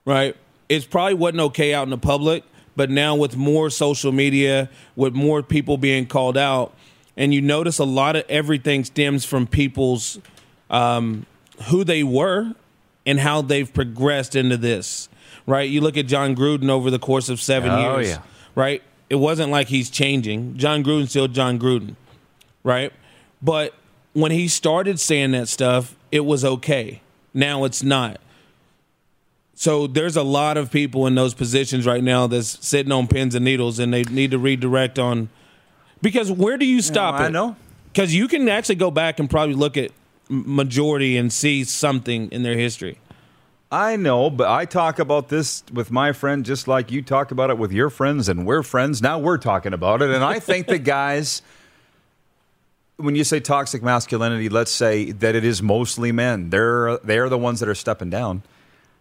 [0.04, 0.36] Right?
[0.68, 2.44] It probably wasn't okay out in the public,
[2.76, 6.74] but now with more social media, with more people being called out,
[7.16, 10.18] and you notice a lot of everything stems from people's
[10.70, 11.26] um,
[11.68, 12.54] who they were
[13.06, 15.08] and how they've progressed into this.
[15.46, 15.68] Right?
[15.68, 18.08] You look at Jon Gruden over the course of seven Oh, years.
[18.10, 18.18] yeah.
[18.54, 18.82] Right?
[19.08, 20.58] It wasn't like he's changing.
[20.58, 21.96] Jon Gruden's still Jon Gruden.
[22.62, 22.92] Right?
[23.40, 23.72] But
[24.12, 27.00] when he started saying that stuff, it was okay.
[27.32, 28.20] Now it's not.
[29.58, 33.34] So there's a lot of people in those positions right now that's sitting on pins
[33.34, 35.30] and needles, and they need to redirect on.
[36.00, 37.30] Because where do you stop I it?
[37.30, 37.56] know.
[37.92, 39.90] Because you can actually go back and probably look at
[40.28, 43.00] majority and see something in their history.
[43.68, 47.50] I know, but I talk about this with my friend just like you talk about
[47.50, 49.02] it with your friends, and we're friends.
[49.02, 50.10] Now we're talking about it.
[50.10, 51.42] And I think the guys,
[52.96, 56.50] when you say toxic masculinity, let's say that it is mostly men.
[56.50, 58.44] They're, they're the ones that are stepping down.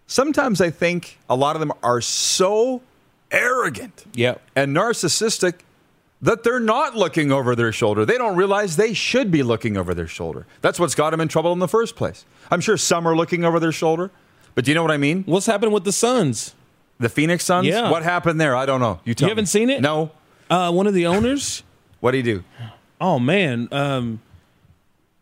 [0.07, 2.81] Sometimes I think a lot of them are so
[3.31, 4.41] arrogant Yep.
[4.55, 5.55] and narcissistic
[6.21, 8.05] that they're not looking over their shoulder.
[8.05, 10.47] They don't realize they should be looking over their shoulder.
[10.61, 12.25] That's what's got them in trouble in the first place.
[12.49, 14.09] I'm sure some are looking over their shoulder,
[14.55, 15.23] but do you know what I mean?
[15.25, 16.55] What's happened with the Suns?
[16.99, 17.67] The Phoenix Suns?
[17.67, 17.91] Yeah.
[17.91, 18.55] What happened there?
[18.55, 18.99] I don't know.
[19.03, 19.47] You, tell You haven't me.
[19.47, 19.81] seen it?
[19.81, 20.09] No.
[20.49, 21.63] Uh, one of the owners.
[21.99, 22.43] What do he do?
[23.01, 24.21] Oh man, um,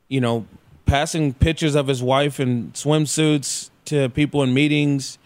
[0.10, 0.46] you know,
[0.86, 5.18] passing pictures of his wife in swimsuits to people in meetings.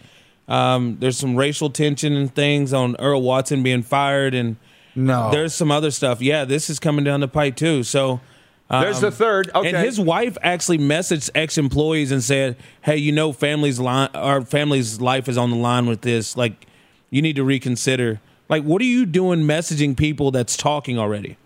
[0.48, 4.56] Um, there's some racial tension and things on Earl Watson being fired, and
[4.96, 5.30] No.
[5.30, 6.20] there's some other stuff.
[6.20, 7.82] Yeah, this is coming down the pipe too.
[7.84, 8.20] So
[8.68, 9.50] There's the third.
[9.54, 9.68] Okay.
[9.68, 15.00] and his wife actually messaged ex-employees and said, "Hey, you know, family's line, our family's
[15.00, 16.36] life is on the line with this.
[16.36, 16.66] Like,
[17.10, 18.20] you need to reconsider.
[18.48, 21.36] Like, what are you doing messaging people that's talking already?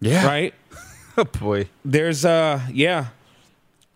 [0.00, 0.26] yeah.
[0.26, 0.54] Right?
[1.14, 1.68] Oh, boy.
[1.84, 3.08] There's, uh, yeah,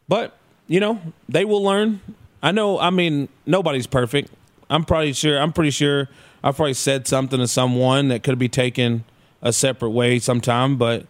[0.07, 0.37] but
[0.67, 2.01] you know, they will learn.
[2.43, 2.79] I know.
[2.79, 4.31] I mean, nobody's perfect.
[4.69, 5.39] I'm probably sure.
[5.39, 6.09] I'm pretty sure.
[6.43, 9.05] I've probably said something to someone that could be taken
[9.43, 11.07] a separate way sometime, but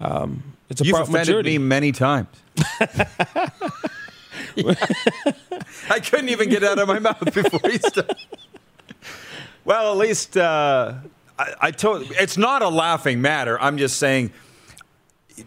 [0.00, 1.58] um, it's a You've offended maturity.
[1.58, 2.28] me many times.
[5.90, 8.16] I couldn't even get out of my mouth before he started.
[9.64, 10.94] Well, at least uh,
[11.38, 12.06] I, I told.
[12.12, 13.60] It's not a laughing matter.
[13.60, 14.32] I'm just saying.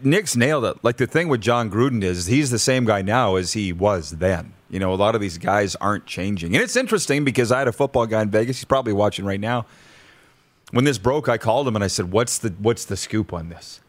[0.02, 0.76] Nik's nailed it.
[0.82, 4.10] Like the thing with Jon Gruden is he's the same guy now as he was
[4.12, 4.52] then.
[4.70, 7.68] You know, a lot of these guys aren't changing, and it's interesting because I had
[7.68, 8.58] a football guy in Vegas.
[8.58, 9.64] He's probably watching right now.
[10.72, 13.48] When this broke, I called him and I said, "What's the what's the scoop on
[13.48, 13.80] this?"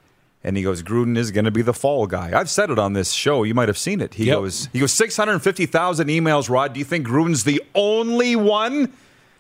[0.42, 2.94] And he goes, "Gruden is going to be the fall guy." I've said it on
[2.94, 3.44] this show.
[3.44, 4.14] You might have seen it.
[4.14, 4.36] He Yep.
[4.38, 8.38] goes, "He goes six hundred fifty thousand emails." Rod, do you think Gruden's the only
[8.38, 8.94] one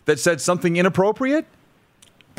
[0.04, 1.46] that said something inappropriate?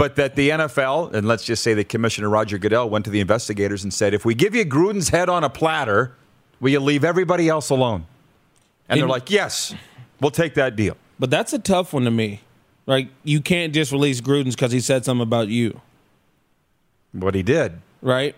[0.01, 3.21] But that the NFL, and let's just say that Commissioner Roger Goodell went to the
[3.21, 6.15] investigators and said, if we give you Gruden's head on a platter,
[6.59, 8.07] will you leave everybody else alone?
[8.89, 9.75] And they're like, yes,
[10.19, 10.97] we'll take that deal.
[11.19, 12.41] But that's a tough one to me.
[12.87, 15.79] Like you can't just release Gruden's because he said something about you,
[17.13, 17.83] What he did.
[18.01, 18.35] right?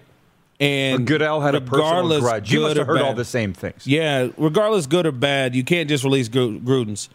[0.58, 2.52] And Goodell had a personal grudge.
[2.52, 3.86] You must have or heard all the same things.
[3.86, 7.08] Yeah, regardless, good or bad, you can't just release Gruden's.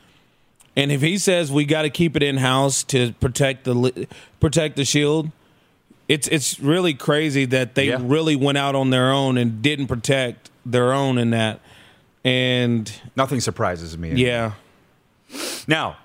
[0.77, 4.07] And if he says we got to keep it in house to protect the
[4.39, 5.31] protect the shield,
[6.07, 7.97] it's it's really crazy that they Yeah.
[8.01, 11.59] really went out on their own and didn't protect their own in that.
[12.23, 14.11] And Nothing surprises me.
[14.15, 14.51] yeah,
[15.67, 15.97] Now,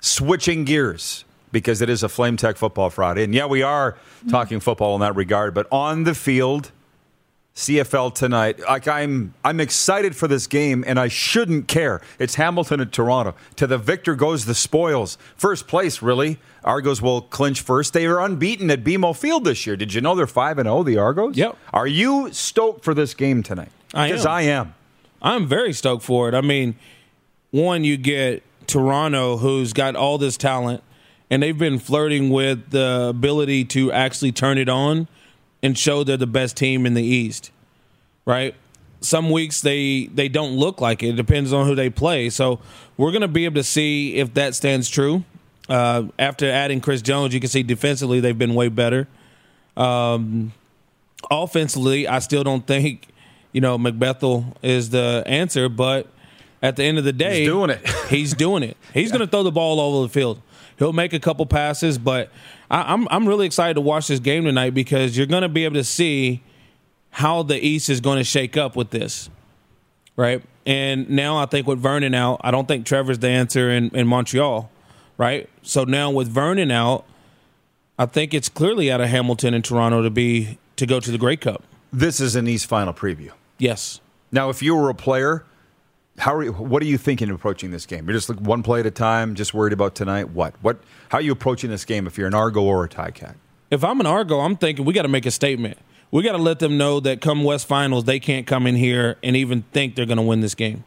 [0.00, 3.96] switching gears because it is a Flame Tech Football Friday, and yeah, we are
[4.28, 5.54] talking football in that regard.
[5.54, 6.72] But on the field,
[7.56, 8.60] CFL tonight.
[8.60, 12.02] Like I'm, I'm excited for this game, and I shouldn't care.
[12.18, 13.34] It's Hamilton and Toronto.
[13.56, 15.16] To the victor goes the spoils.
[15.36, 16.38] First place, really.
[16.62, 17.94] Argos will clinch first.
[17.94, 19.74] They are unbeaten at BMO Field this year.
[19.74, 20.82] Did you know they're five and zero?
[20.82, 21.36] The Argos.
[21.36, 21.56] Yep.
[21.72, 23.70] Are you stoked for this game tonight?
[23.94, 24.12] I.
[24.12, 24.74] I am.
[25.22, 26.34] I'm very stoked for it.
[26.34, 26.76] I mean,
[27.52, 30.82] one, you get Toronto, who's got all this talent,
[31.30, 35.08] and they've been flirting with the ability to actually turn it on
[35.66, 37.50] and show they're the best team in the East.
[38.24, 38.54] Right?
[39.02, 41.10] Some weeks they they don't look like it.
[41.10, 42.30] It depends on who they play.
[42.30, 42.60] So
[42.96, 45.24] we're going to be able to see if that stands true.
[45.68, 49.06] Uh, after adding Chris Jones, you can see defensively they've been way better
[49.76, 50.52] Um,
[51.30, 53.08] offensively, I still don't think
[53.52, 55.68] you know McBethel is the answer.
[55.68, 56.06] But
[56.62, 57.88] at the end of the day, He's doing it.
[58.08, 58.76] he's doing it.
[58.94, 60.40] He's going to throw the ball all over the field.
[60.78, 62.30] He'll make a couple passes, but
[62.70, 65.64] I, I'm I'm really excited to watch this game tonight because you're going to be
[65.64, 66.42] able to see
[67.10, 69.30] how the East is going to shake up with this,
[70.16, 70.42] right?
[70.66, 74.06] And now I think with Vernon out, I don't think Trevor's the answer in, in
[74.06, 74.70] Montreal,
[75.16, 75.48] right?
[75.62, 77.04] So now with Vernon out,
[77.98, 81.18] I think it's clearly out of Hamilton and Toronto to be to go to the
[81.18, 81.62] Grey Cup.
[81.92, 83.30] This is an East final preview.
[83.58, 84.00] Yes.
[84.30, 85.44] Now, if you were a player,
[86.18, 88.06] how are you, what are you thinking approaching this game?
[88.06, 90.30] You're just like one play at a time, just worried about tonight.
[90.30, 90.54] What?
[90.62, 90.78] What?
[91.10, 93.36] How are you approaching this game if you're an Argo or a Cat?
[93.70, 95.78] If I'm an Argo, I'm thinking we got to make a statement.
[96.10, 99.16] We got to let them know that come West Finals, they can't come in here
[99.22, 100.84] and even think they're going to win this game.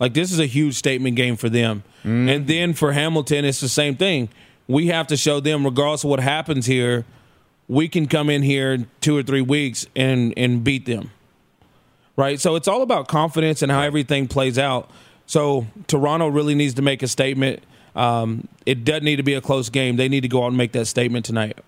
[0.00, 1.82] Like this is a huge statement game for them.
[2.00, 2.28] Mm-hmm.
[2.28, 4.28] And then for Hamilton, it's the same thing.
[4.66, 7.04] We have to show them, regardless of what happens here,
[7.68, 11.10] we can come in here in two or three weeks and and beat them.
[12.18, 12.40] Right?
[12.40, 14.90] So it's all about confidence and how everything plays out.
[15.26, 17.62] So Toronto really needs to make a statement.
[17.94, 19.94] Um, it doesn't need to be a close game.
[19.94, 21.58] They need to go out and make that statement tonight.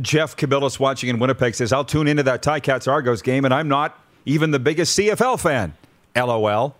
[0.00, 3.66] Jeff Cabillas watching in Winnipeg says, I'll tune into that Ti-Cats Argos game, and I'm
[3.66, 5.74] not even the biggest CFL fan.
[6.14, 6.76] LOL.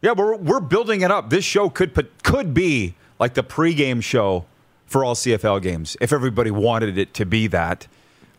[0.00, 1.30] Yeah, we're, we're building it up.
[1.30, 4.44] This show could put- could be like the pregame show
[4.86, 7.88] for all CFL games if everybody wanted it to be that.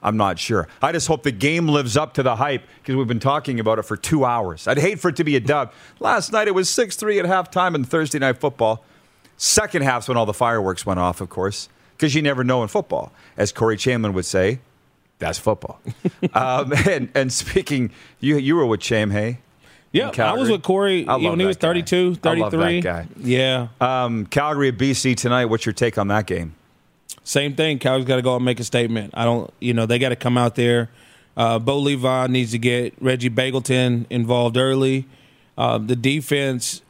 [0.01, 0.67] I'm not sure.
[0.81, 3.79] I just hope the game lives up to the hype because we've been talking about
[3.79, 4.67] it for two hours.
[4.67, 5.73] I'd hate for it to be a dub.
[5.99, 8.83] Last night it was 6 3 at halftime in Thursday Night Football.
[9.37, 12.67] Second half's when all the fireworks went off, of course, because you never know in
[12.67, 13.11] football.
[13.37, 14.59] As Corey Chamberlain would say,
[15.17, 15.79] that's football.
[16.33, 19.39] um, and, and speaking, you, you were with Cham, hey?
[19.91, 21.81] Yeah, I was with Corey when he was that guy.
[21.81, 22.81] 32, I love that 33.
[22.81, 23.07] guy.
[23.17, 23.67] Yeah.
[23.81, 25.45] Um, Calgary at BC tonight.
[25.45, 26.53] What's your take on that game?
[27.23, 27.79] Same thing.
[27.79, 29.13] Calgary's got to go out and make a statement.
[29.13, 30.89] I don't, you know, they got to come out there.
[31.37, 35.05] Uh, Bo Levi needs to get Reggie Begelton involved early.
[35.57, 36.81] Uh, the defense,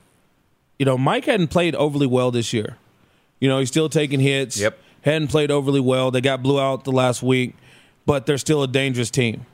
[0.77, 2.77] you know, Mike hadn't played overly well this year.
[3.39, 4.59] You know, he's still taking hits.
[4.59, 4.77] Yep.
[5.01, 6.11] Hadn't played overly well.
[6.11, 7.55] They got blew out the last week,
[8.05, 9.45] but they're still a dangerous team,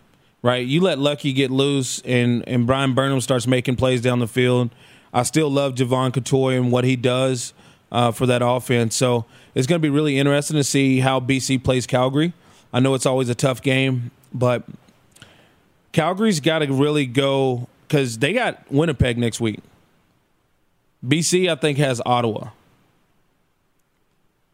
[0.41, 0.65] right?
[0.65, 4.69] You let Lucky get loose and, and Bryan Burnham starts making plays down the field.
[5.13, 7.53] I still love Jevon Cottoy and what he does
[7.95, 8.93] uh, for that offense.
[8.93, 9.23] So
[9.55, 12.33] it's going to be really interesting to see how BC plays Calgary.
[12.73, 14.63] I know it's always a tough game, but
[15.93, 19.61] Calgary's got to really go because they got Winnipeg next week.
[21.07, 22.49] BC, I think, has Ottawa.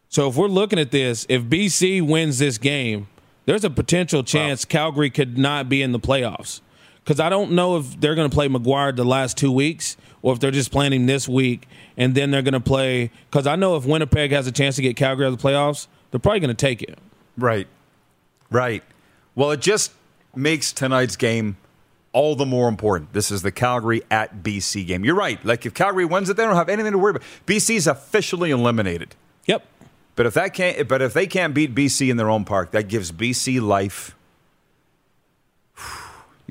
[0.10, 3.08] So if we're looking at this, if BC wins this game,
[3.46, 4.70] there's a potential chance wow.
[4.70, 6.62] Calgary could not be in the playoffs.
[7.04, 10.34] Because I don't know if they're going to play McGuire the last two weeks or
[10.34, 13.12] if they're just playing him this week and then they're going to play.
[13.30, 15.88] Because I know if Winnipeg has a chance to get Calgary out of the playoffs,
[16.12, 16.98] they're probably going to take it.
[17.38, 17.68] Right.
[18.50, 18.84] Right.
[19.36, 19.92] Well, it just
[20.36, 21.58] makes tonight's game
[22.14, 23.14] all the more important.
[23.14, 25.06] This is the Calgary at BC game.
[25.06, 25.44] You're right.
[25.46, 27.24] Like if Calgary wins it, they don't have anything to worry about.
[27.46, 29.16] BC's officially eliminated.
[29.46, 29.66] Yep.
[30.16, 32.88] But if that can't, but if they can't beat BC in their own park, that
[32.90, 34.16] gives BC life.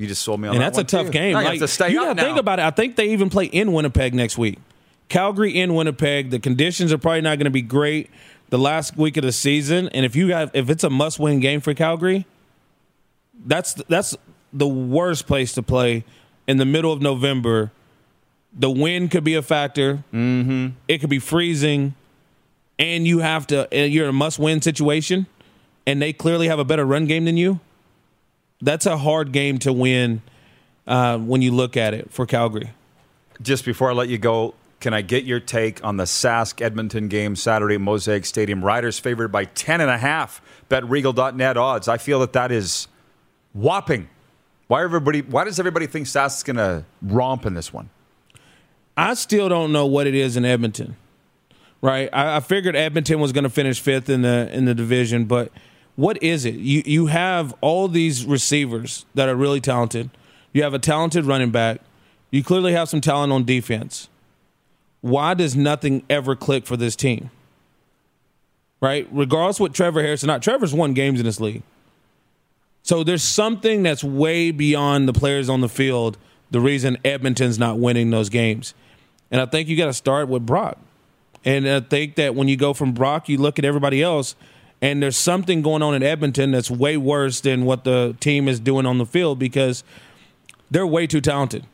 [0.01, 0.73] You just sold me on and that.
[0.73, 1.11] that's a tough too.
[1.11, 1.33] game.
[1.33, 2.65] No, like, you have to stay you up gotta think about it.
[2.65, 4.57] I think they even play in Winnipeg next week.
[5.09, 6.31] Calgary in Winnipeg.
[6.31, 8.09] The conditions are probably not going to be great
[8.49, 9.89] the last week of the season.
[9.89, 12.25] And if you have, if it's a must-win game for Calgary,
[13.45, 14.17] that's that's
[14.51, 16.03] the worst place to play
[16.47, 17.71] in the middle of November.
[18.53, 20.03] The wind could be a factor.
[20.11, 20.69] Mm-hmm.
[20.87, 21.93] It could be freezing,
[22.79, 23.67] and you have to.
[23.71, 25.27] You're in a must-win situation,
[25.85, 27.59] and they clearly have a better run game than you
[28.61, 30.21] that's a hard game to win
[30.87, 32.71] uh, when you look at it for Calgary.
[33.41, 37.07] Just before I let you go, can I get your take on the Sask Edmonton
[37.07, 38.63] game Saturday Mosaic Stadium?
[38.63, 40.41] Riders favored by 10.5.
[40.69, 41.87] BetRegal.net odds.
[41.87, 42.87] I feel that that is
[43.53, 44.09] whopping.
[44.67, 45.21] Why everybody?
[45.21, 47.89] Why does everybody think Sask is going to romp in this one?
[48.95, 50.95] I still don't know what it is in Edmonton.
[51.81, 55.25] Right, I, I figured Edmonton was going to finish fifth in the in the division,
[55.25, 55.51] but
[55.95, 56.55] what is it?
[56.55, 60.09] You you have all these receivers that are really talented.
[60.53, 61.81] You have a talented running back.
[62.29, 64.09] You clearly have some talent on defense.
[65.01, 67.29] Why does nothing ever click for this team?
[68.79, 69.07] Right?
[69.11, 71.63] Regardless what Trevor Harrison not, Trevor's won games in this league.
[72.83, 76.17] So there's something that's way beyond the players on the field,
[76.49, 78.73] the reason Edmonton's not winning those games.
[79.29, 80.77] And I think you got to start with Brock.
[81.45, 84.35] And I think that when you go from Brock, you look at everybody else–
[84.81, 88.59] and there's something going on in Edmonton that's way worse than what the team is
[88.59, 89.83] doing on the field because
[90.71, 91.65] they're way too talented.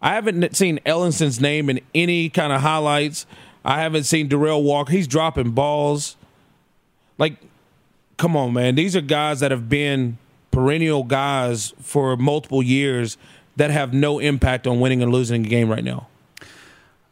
[0.00, 3.26] I haven't seen Ellingson's name in any kind of highlights.
[3.64, 4.92] I haven't seen Derel Walker.
[4.92, 6.16] He's dropping balls.
[7.18, 7.36] Like,
[8.16, 8.74] come on, man.
[8.74, 10.16] These are guys that have been
[10.50, 13.18] perennial guys for multiple years
[13.56, 16.06] that have no impact on winning and losing a game right now.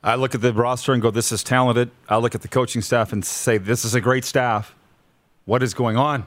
[0.03, 1.91] I look at the roster and go, this is talented.
[2.09, 4.74] I look at the coaching staff and say, this is a great staff
[5.45, 6.27] what is going on?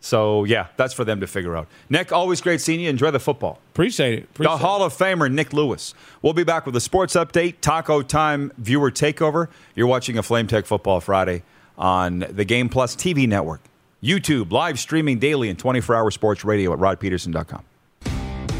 [0.00, 1.66] So, yeah, that's for them to figure out.
[1.88, 2.90] Nik, always great seeing you.
[2.90, 3.58] Enjoy the football.
[3.72, 4.24] Appreciate it.
[4.24, 5.94] Appreciate the Hall of Famer, Nik Lewis.
[6.20, 9.48] We'll be back with a sports update, Taco Time viewer takeover.
[9.74, 11.42] You're watching a Flame Tech Football Friday
[11.78, 13.62] on the Game Plus TV network,
[14.02, 17.64] YouTube, live streaming daily and 24 hour sports radio at rodpeterson.com.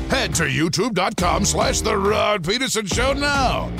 [0.09, 3.71] Head to youtube.com slash The Rod Peterson Show now.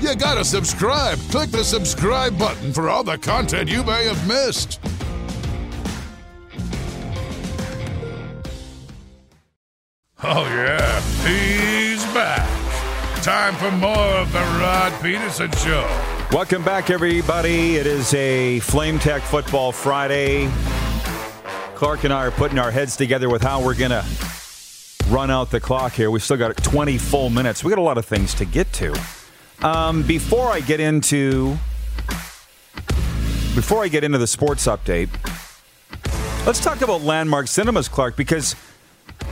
[0.00, 1.18] You gotta subscribe.
[1.30, 4.80] Click the subscribe button for all the content you may have missed.
[10.24, 12.48] Oh, yeah, he's back.
[13.24, 15.84] Time for more of the Rod Peterson Show.
[16.30, 17.74] Welcome back, everybody.
[17.74, 20.48] It is a Flame Tech Football Friday.
[21.74, 24.04] Clark and I are putting our heads together with how we're going to
[25.08, 26.08] run out the clock here.
[26.08, 27.64] We've still got 20 full minutes.
[27.64, 28.94] We got a lot of things to get to.
[29.62, 31.56] Um, before I get into
[33.56, 35.08] before I get into the sports update,
[36.46, 38.54] let's talk about Landmark Cinemas, Clark, because–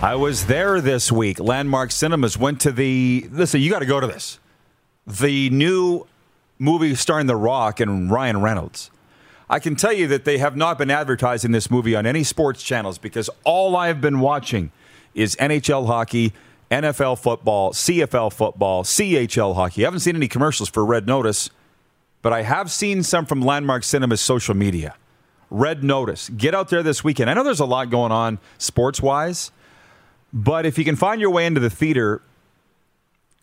[0.03, 1.39] I was there this week.
[1.39, 3.29] Landmark Cinemas went to the.
[3.31, 4.39] Listen, you got to go to this.
[5.07, 6.07] The new
[6.59, 8.91] movie starring The Rock and Ryan Reynolds.
[9.49, 12.63] I can tell you that they have not been advertising this movie on any sports
[12.63, 14.71] channels because all I have been watching
[15.15, 16.33] is NHL hockey,
[16.71, 19.85] NFL football, CFL football, CHL hockey.
[19.85, 21.51] I haven't seen any commercials for Red Notice,
[22.23, 24.95] but I have seen some from Landmark Cinema's social media.
[25.51, 26.29] Red Notice.
[26.29, 27.29] Get out there this weekend.
[27.29, 29.51] I know there's a lot going on sports wise.
[30.33, 32.23] But if you can find your way into the theater,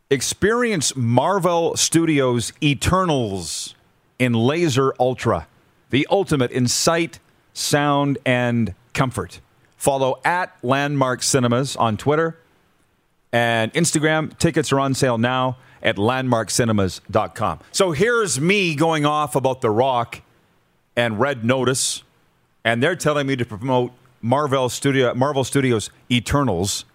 [0.09, 3.75] experience Marvel Studios Eternals
[4.19, 5.47] in Laser Ultra,
[5.89, 7.19] the ultimate in sight,
[7.53, 9.41] sound, and comfort.
[9.75, 12.37] Follow at Landmark Cinemas on Twitter
[13.31, 14.37] and Instagram.
[14.37, 17.59] Tickets are on sale now at landmarkcinemas.com.
[17.71, 20.21] So here's me going off about The Rock
[20.95, 22.03] and Red Notice,
[22.63, 23.91] and they're telling me to promote
[24.21, 26.85] Marvel Studio Marvel Studios Eternals.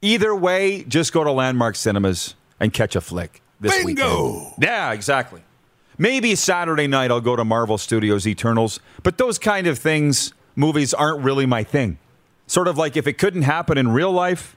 [0.00, 4.34] Either way, just go to Landmark Cinemas and catch a flick this Bingo!
[4.34, 4.54] weekend.
[4.62, 5.42] Yeah, exactly.
[5.96, 10.94] Maybe Saturday night I'll go to Marvel Studios Eternals, but those kind of things, movies
[10.94, 11.98] aren't really my thing.
[12.46, 14.56] Sort of like if it couldn't happen in real life,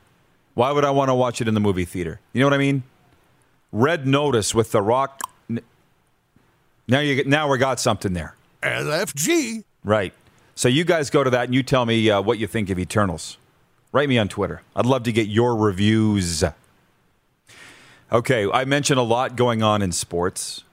[0.53, 2.19] why would I want to watch it in the movie theater?
[2.33, 2.83] You know what I mean?
[3.71, 5.21] Red Notice with The Rock.
[6.87, 8.35] Now you get, now we got something there.
[8.61, 9.63] LFG.
[9.83, 10.13] Right.
[10.55, 12.77] So you guys go to that and you tell me uh, what you think of
[12.77, 13.37] Eternals.
[13.91, 14.61] Write me on Twitter.
[14.75, 16.43] I'd love to get your reviews.
[18.11, 20.63] Okay, I mentioned a lot going on in sports.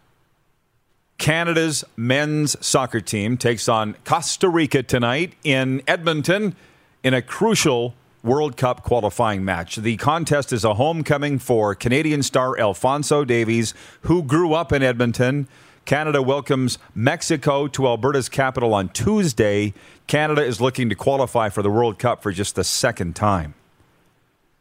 [1.19, 6.55] Canada's men's soccer team takes on Costa Rica tonight in Edmonton
[7.03, 9.77] in a crucial World Cup qualifying match.
[9.77, 15.49] The contest is a homecoming for Canadian star Alphonso Davies, who grew up in Edmonton.
[15.89, 19.73] Canada welcomes Mexico to Alberta's capital on Tuesday.
[20.07, 23.55] Canada is looking to qualify for the World Cup for just the second time.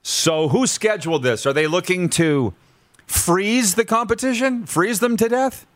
[0.02, 1.46] So, who scheduled this?
[1.46, 2.54] Are they looking to
[3.06, 4.66] freeze the competition?
[4.66, 5.68] Freeze them to death?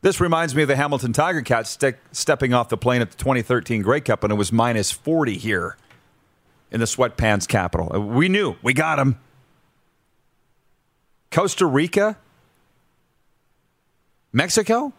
[0.00, 3.16] This reminds me of the Hamilton Tiger Cats ste- stepping off the plane at the
[3.18, 5.76] 2013 Grey Cup, and it was minus 40 here
[6.72, 7.86] in the sweatpants capital.
[8.00, 8.56] We knew.
[8.60, 9.20] We got them.
[11.30, 12.18] Costa Rica?
[14.32, 14.92] Mexico?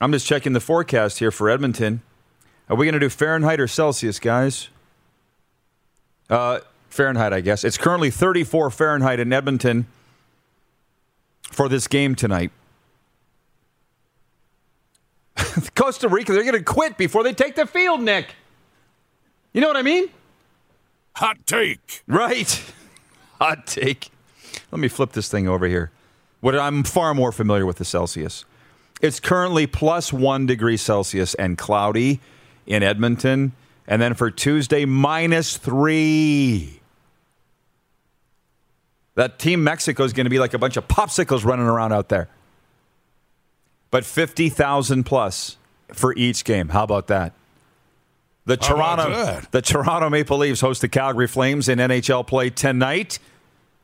[0.00, 2.02] I'm just checking the forecast here for Edmonton.
[2.68, 4.68] Are we going to do Fahrenheit or Celsius, guys?
[6.30, 7.64] Uh, Fahrenheit, I guess.
[7.64, 9.86] It's currently 34 Fahrenheit in Edmonton
[11.50, 12.50] for this game tonight.
[15.74, 18.34] Costa Rica, they're going to quit before they take the field, Nik.
[19.52, 20.08] You know what I mean?
[21.16, 22.02] Hot take.
[22.06, 22.72] Right.
[23.40, 24.10] Hot take.
[24.70, 25.90] Let me flip this thing over here.
[26.40, 28.44] What I'm far more familiar with the Celsius.
[29.00, 32.20] It's currently plus one degree Celsius and cloudy
[32.66, 33.52] in Edmonton.
[33.86, 36.80] And then for Tuesday, minus three.
[39.16, 42.08] That Team Mexico is going to be like a bunch of popsicles running around out
[42.08, 42.28] there.
[43.90, 45.56] But 50,000 plus
[45.92, 46.68] for each game.
[46.68, 47.32] How about that?
[48.46, 49.52] The Toronto that?
[49.52, 53.18] the Toronto Maple Leafs host the Calgary Flames in NHL play tonight.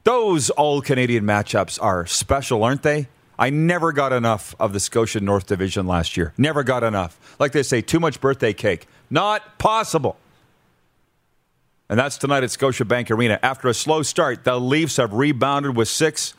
[0.06, 3.08] Those all Canadian matchups are special, aren't they?
[3.40, 6.32] I never got enough of the Scotia North Division last year.
[6.38, 7.18] Never got enough.
[7.40, 8.86] Like they say, too much birthday cake.
[9.10, 10.16] Not possible.
[11.88, 13.40] And that's tonight at Scotiabank Arena.
[13.42, 16.34] After a slow start, the Leafs have rebounded with six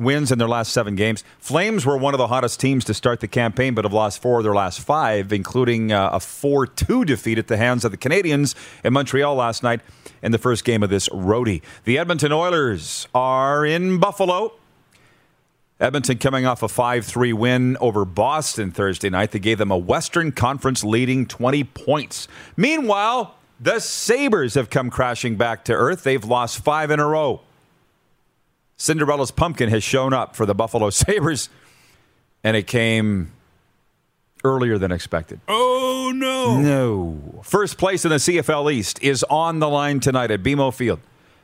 [0.00, 1.22] wins in their last seven games.
[1.38, 4.38] Flames were one of the hottest teams to start the campaign, but have lost four
[4.38, 7.98] of their last five, including uh, a 4 2 defeat at the hands of the
[7.98, 9.80] Canadiens in Montreal last night
[10.22, 11.62] in the first game of this roadie.
[11.84, 14.54] The Edmonton Oilers are in Buffalo.
[15.78, 19.78] Edmonton coming off a 5 3 win over Boston Thursday night that gave them a
[19.78, 22.28] Western Conference leading 20 points.
[22.56, 26.02] Meanwhile, the Sabres have come crashing back to earth.
[26.02, 27.40] They've lost five in a row.
[28.80, 31.50] Cinderella's pumpkin has shown up for the Buffalo Sabres,
[32.42, 33.30] and it came
[34.42, 35.38] earlier than expected.
[35.48, 36.58] Oh, no.
[36.58, 37.42] No.
[37.42, 40.98] First place in the CFL East is on the line tonight at BMO Field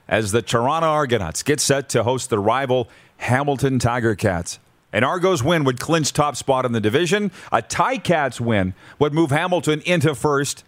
[0.08, 4.58] as the Toronto Argonauts get set to host the rival Hamilton Tiger Cats.
[4.90, 7.30] An Argos win would clinch top spot in the division.
[7.52, 10.64] A Ti-Cats win would move Hamilton into first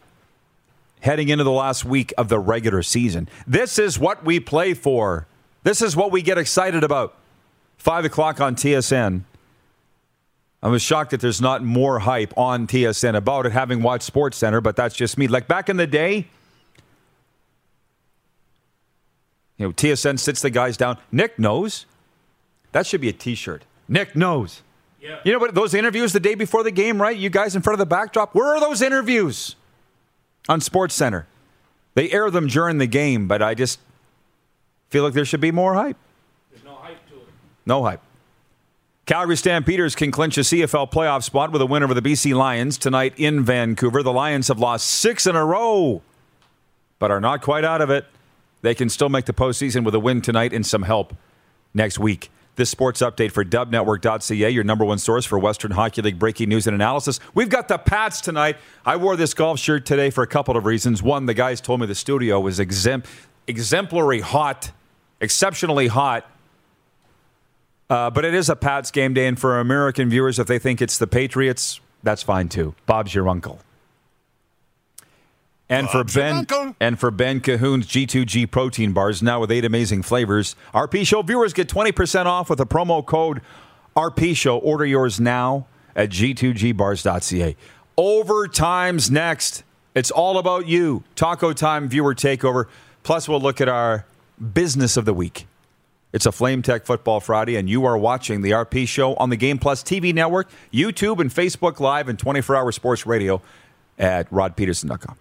[1.00, 3.26] heading into the last week of the regular season.
[3.46, 5.26] This is what we play for.
[5.68, 7.14] This is what we get excited about.
[7.76, 9.24] Five o'clock on TSN.
[10.62, 14.38] I was shocked that there's not more hype on TSN about it, having watched Sports
[14.38, 15.28] Center, but that's just me.
[15.28, 16.26] Like back in the day,
[19.58, 20.96] you know, TSN sits the guys down.
[21.12, 21.84] Nik knows.
[22.72, 23.66] That should be a T-shirt.
[23.88, 24.62] Nik knows.
[25.02, 25.20] Yeah.
[25.22, 25.54] You know what?
[25.54, 27.14] Those interviews the day before the game, right?
[27.14, 28.34] You guys in front of the backdrop.
[28.34, 29.54] Where are those interviews
[30.48, 31.26] on Sports Center?
[31.92, 33.80] They air them during the game, but I just
[34.90, 35.96] feel like there should be more hype.
[36.50, 37.28] There's no hype to it.
[37.66, 38.00] No hype.
[39.06, 42.76] Calgary Stampeders can clinch a CFL playoff spot with a win over the BC Lions
[42.76, 44.02] tonight in Vancouver.
[44.02, 46.02] The Lions have lost six in a row,
[46.98, 48.04] but are not quite out of it.
[48.60, 51.14] They can still make the postseason with a win tonight and some help
[51.72, 52.30] next week.
[52.56, 56.66] This sports update for dubnetwork.ca, your number one source for Western Hockey League breaking news
[56.66, 57.20] and analysis.
[57.32, 58.56] We've got the Pats tonight.
[58.84, 61.00] I wore this golf shirt today for a couple of reasons.
[61.00, 63.06] One, the guys told me the studio was exemp-
[63.46, 64.72] exemplary hot,
[65.20, 66.28] exceptionally hot.
[67.90, 70.82] Uh, but it is a Pats game day, and for American viewers, if they think
[70.82, 72.74] it's the Patriots, that's fine too.
[72.86, 73.60] Bob's your uncle.
[75.70, 79.64] And for Bob's your Ben and for Ben Cahoon's G2G protein bars, now with eight
[79.64, 80.54] amazing flavors.
[80.74, 83.40] RP Show viewers get 20% off with a promo code
[83.96, 84.58] RP Show.
[84.58, 85.66] Order yours now
[85.96, 87.56] at g2gbars.ca.
[87.96, 89.64] Overtime's next.
[89.94, 91.02] It's all about you.
[91.16, 92.66] Taco Time viewer takeover.
[93.02, 94.06] Plus, we'll look at our
[94.38, 95.46] business of the week.
[96.12, 99.36] It's a Flame Tech Football Friday, and you are watching the RP Show on the
[99.36, 103.42] Game Plus TV network, YouTube, and Facebook Live, and 24 hour sports radio
[103.98, 105.16] at rodpeterson.com.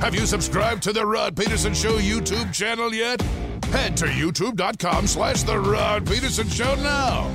[0.00, 3.22] Have you subscribed to the Rod Peterson Show YouTube channel yet?
[3.66, 7.30] Head to youtube.com slash the Rod Peterson Show now.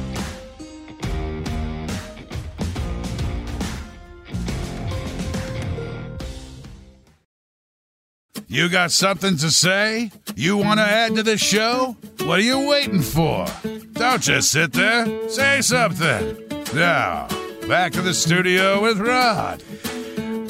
[8.50, 10.10] You got something to say?
[10.38, 11.98] You want to add to the show?
[12.20, 13.46] What are you waiting for?
[13.92, 15.28] Don't just sit there.
[15.28, 16.48] Say something.
[16.74, 17.28] Now,
[17.68, 19.62] back to the studio with Rod.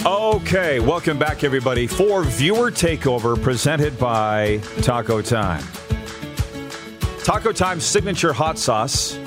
[0.05, 5.63] Okay, welcome back, everybody, for Viewer Takeover presented by Taco Time.
[7.23, 9.17] Taco Time's signature hot sauce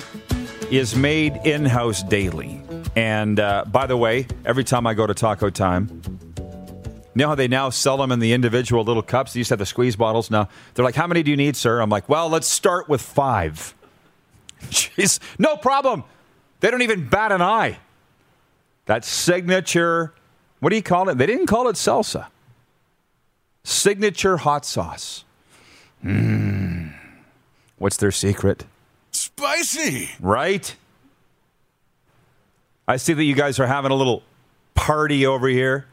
[0.70, 2.62] is made in house daily.
[2.94, 5.88] And uh, by the way, every time I go to Taco Time,
[7.20, 9.34] you know how they now sell them in the individual little cups?
[9.34, 10.30] They used to have the squeeze bottles.
[10.30, 11.80] Now they're like, How many do you need, sir?
[11.80, 13.74] I'm like, Well, let's start with five.
[14.70, 16.04] Jeez, no problem.
[16.60, 17.78] They don't even bat an eye.
[18.86, 20.14] That signature,
[20.60, 21.18] what do you call it?
[21.18, 22.28] They didn't call it salsa.
[23.64, 25.24] Signature hot sauce.
[26.02, 26.94] Mmm.
[27.76, 28.64] What's their secret?
[29.12, 30.10] Spicy.
[30.20, 30.74] Right?
[32.88, 34.22] I see that you guys are having a little
[34.74, 35.86] party over here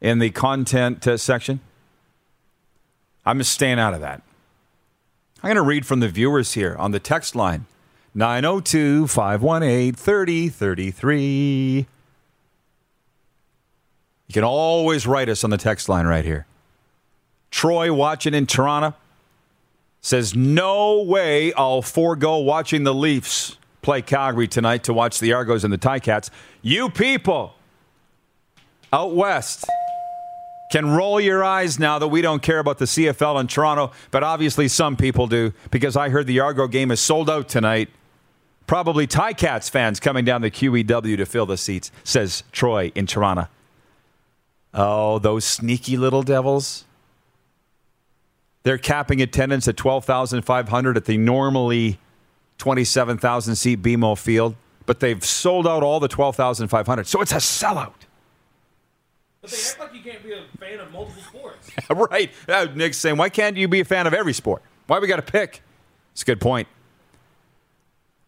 [0.00, 1.60] in the content uh, section.
[3.24, 4.22] I'm just staying out of that.
[5.42, 7.66] I'm going to read from the viewers here on the text line
[8.14, 11.86] 902 518 3033.
[14.26, 16.46] You can always write us on the text line right here.
[17.50, 18.94] Troy watching in Toronto
[20.00, 25.64] says, No way I'll forego watching the Leafs play Calgary tonight to watch the Argos
[25.64, 26.30] and the Ticats.
[26.62, 27.54] You people
[28.92, 29.66] out west
[30.70, 34.22] can roll your eyes now that we don't care about the CFL in Toronto, but
[34.22, 37.90] obviously some people do because I heard the Argo game is sold out tonight.
[38.66, 43.48] Probably Ti-Cats fans coming down the QEW to fill the seats, says Troy in Toronto.
[44.72, 46.84] Oh, those sneaky little devils.
[48.62, 51.98] They're capping attendance at 12,500 at the normally
[52.58, 54.54] 27,000 seat BMO field,
[54.86, 57.08] but they've sold out all the 12,500.
[57.08, 57.92] So it's a sellout.
[59.42, 61.70] But they act like you can't be a fan of multiple sports.
[62.10, 62.30] right.
[62.48, 64.62] Uh, Nik's saying, why can't you be a fan of every sport?
[64.86, 65.62] Why we got to pick?
[66.12, 66.68] It's a good point.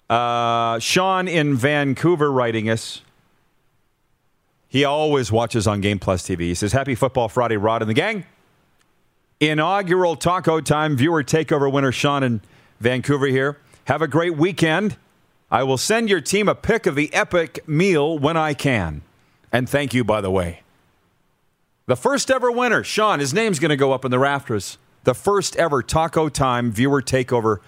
[0.09, 3.03] Uh, Sean in Vancouver writing us.
[4.69, 6.41] He always watches on Game Plus TV.
[6.41, 8.25] He says, Happy Football Friday, Rod and the gang.
[9.39, 12.41] Inaugural Taco Time viewer takeover winner Sean in
[12.81, 13.59] Vancouver here.
[13.85, 14.97] Have a great weekend.
[15.51, 19.03] I will send your team a pic of the epic meal when I can.
[19.51, 20.62] And thank you, by the way.
[21.93, 24.79] The first ever winner, Sean, his name's going to go up in the rafters.
[25.05, 27.59] The first ever Taco Time viewer takeover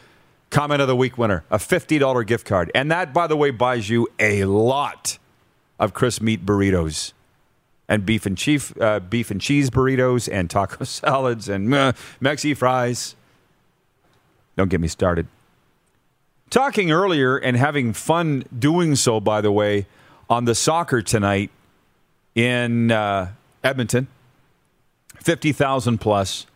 [0.48, 2.70] comment of the week winner, a $50 gift card.
[2.74, 5.18] And that, by the way, buys you a lot
[5.78, 7.12] of crisp meat burritos
[7.86, 12.56] and beef and chief, uh, beef and cheese burritos and taco salads and uh, Mexi
[12.56, 13.16] fries.
[14.56, 15.26] Don't get me started.
[16.48, 19.86] Talking earlier and having fun doing so, by the way,
[20.30, 21.50] on the soccer tonight
[22.34, 24.08] in uh, Edmonton,
[25.24, 26.46] 50,000 plus.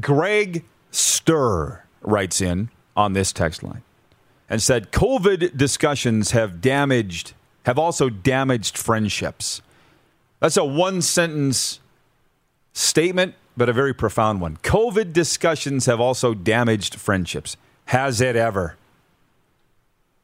[0.00, 3.82] Greg Stir writes in on this text line
[4.50, 9.62] and said COVID discussions have damaged, have also damaged friendships.
[10.40, 11.78] That's a one sentence
[12.72, 14.56] statement, but a very profound one.
[14.58, 17.56] COVID discussions have also damaged friendships.
[17.86, 18.76] Has it ever?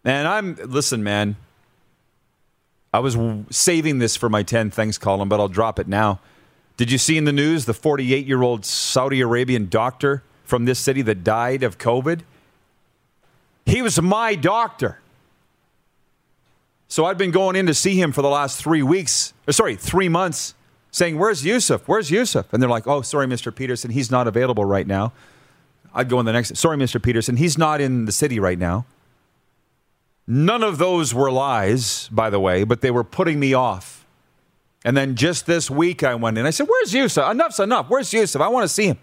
[0.05, 1.36] And I'm, listen, man,
[2.95, 3.18] I was
[3.51, 6.20] saving this for my 10 things column, but I'll drop it now.
[6.76, 10.78] Did you see in the news the 48 year old Saudi Arabian doctor from this
[10.78, 12.20] city that died of COVID?
[13.66, 15.01] He was my doctor.
[16.86, 19.74] So I'd been going in to see him for the last three weeks, or sorry,
[19.74, 20.55] three months,
[20.92, 21.88] saying, Where's Yusuf?
[21.88, 22.53] Where's Yusuf?
[22.53, 23.53] And they're like, Oh, sorry, Mr.
[23.53, 25.12] Peterson, he's not available right now.
[25.92, 27.03] I'd go in the next, Sorry, Mr.
[27.03, 28.86] Peterson, he's not in the city right now.
[30.26, 34.06] None of those were lies, by the way, but they were putting me off.
[34.84, 36.46] And then just this week, I went in.
[36.46, 37.30] I said, Where's Yusuf?
[37.30, 37.88] Enough's enough.
[37.88, 38.40] Where's Yusuf?
[38.40, 38.98] I want to see him.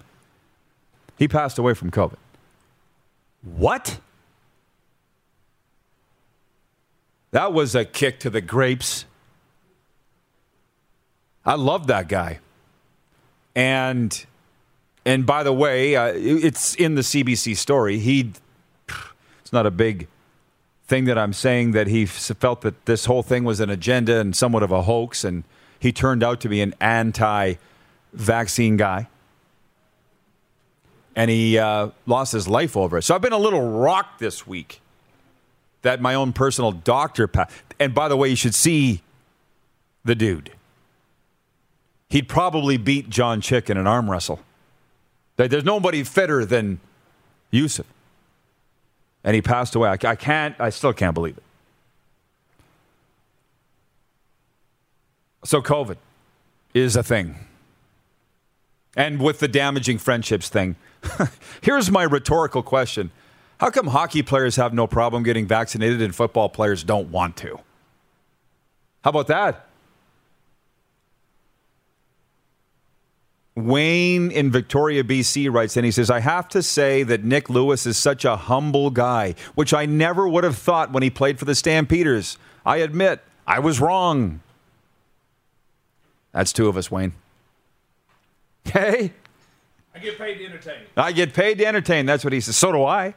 [1.17, 2.17] He passed away from COVID.
[3.43, 3.99] What?
[7.32, 9.05] That was a kick to the grapes.
[11.45, 12.39] I love that guy.
[13.55, 14.26] And
[15.05, 17.97] and by the way, uh, it's in the CBC story.
[17.97, 18.34] He
[18.88, 20.07] it's not a big
[20.92, 24.36] thing that I'm saying that he felt that this whole thing was an agenda and
[24.36, 25.46] somewhat of a hoax, and
[25.80, 29.08] he turned out to be an anti-vaccine guy,
[31.16, 33.04] and he uh, lost his life over it.
[33.04, 34.82] So I've been a little rocked this week
[35.82, 37.32] that my own personal doctor.
[37.80, 39.02] And by the way, you should see
[40.04, 40.52] the dude.
[42.10, 44.42] He'd probably beat John Chick in an arm wrestle.
[45.38, 46.82] There's nobody fitter than
[47.50, 47.86] Yusuf.
[49.24, 49.89] And he passed away.
[49.89, 51.43] I, I can't, I still can't believe it.
[55.43, 55.97] So, COVID
[56.74, 57.36] is a thing.
[58.95, 60.76] And with the damaging friendships thing,
[61.61, 63.11] here's my rhetorical question
[63.59, 67.59] How come hockey players have no problem getting vaccinated and football players don't want to?
[69.03, 69.67] How about that?
[73.56, 77.86] Wayne in Victoria, BC writes and he says, I have to say that Nik Lewis
[77.86, 81.45] is such a humble guy, which I never would have thought when he played for
[81.45, 82.38] the Stampeders.
[82.66, 84.39] I admit, I was wrong.
[86.32, 87.14] That's two of us, Wayne.
[88.64, 89.12] Hey?
[89.93, 90.80] I get paid to entertain.
[90.95, 92.06] I get paid to entertain.
[92.06, 92.56] That's what he says.
[92.56, 93.14] So do I.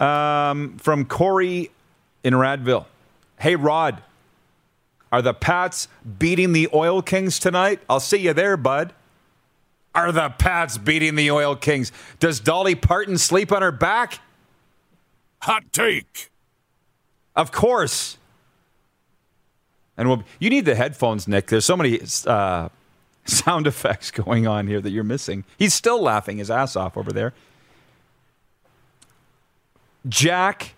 [0.00, 1.70] Um, from Corey
[2.24, 2.86] in Radville.
[3.38, 4.02] Hey, Rod.
[5.10, 5.88] Are the Pats
[6.18, 7.80] beating the Oil Kings tonight?
[7.88, 8.92] I'll see you there, bud.
[9.94, 11.92] Are the Pats beating the Oil Kings?
[12.20, 14.20] Does Dolly Parton sleep on her back?
[15.40, 16.30] Hot take.
[17.34, 18.18] Of course.
[19.96, 21.48] And we'll, you need the headphones, Nik.
[21.48, 22.68] There's so many uh,
[23.24, 25.44] sound effects going on here that you're missing.
[25.58, 27.32] He's still laughing his ass off over there.
[30.08, 30.74] Jack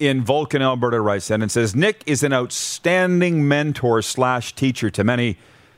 [0.00, 5.04] in Vulcan, Alberta writes in and says Nik is an outstanding mentor slash teacher to
[5.04, 5.36] many.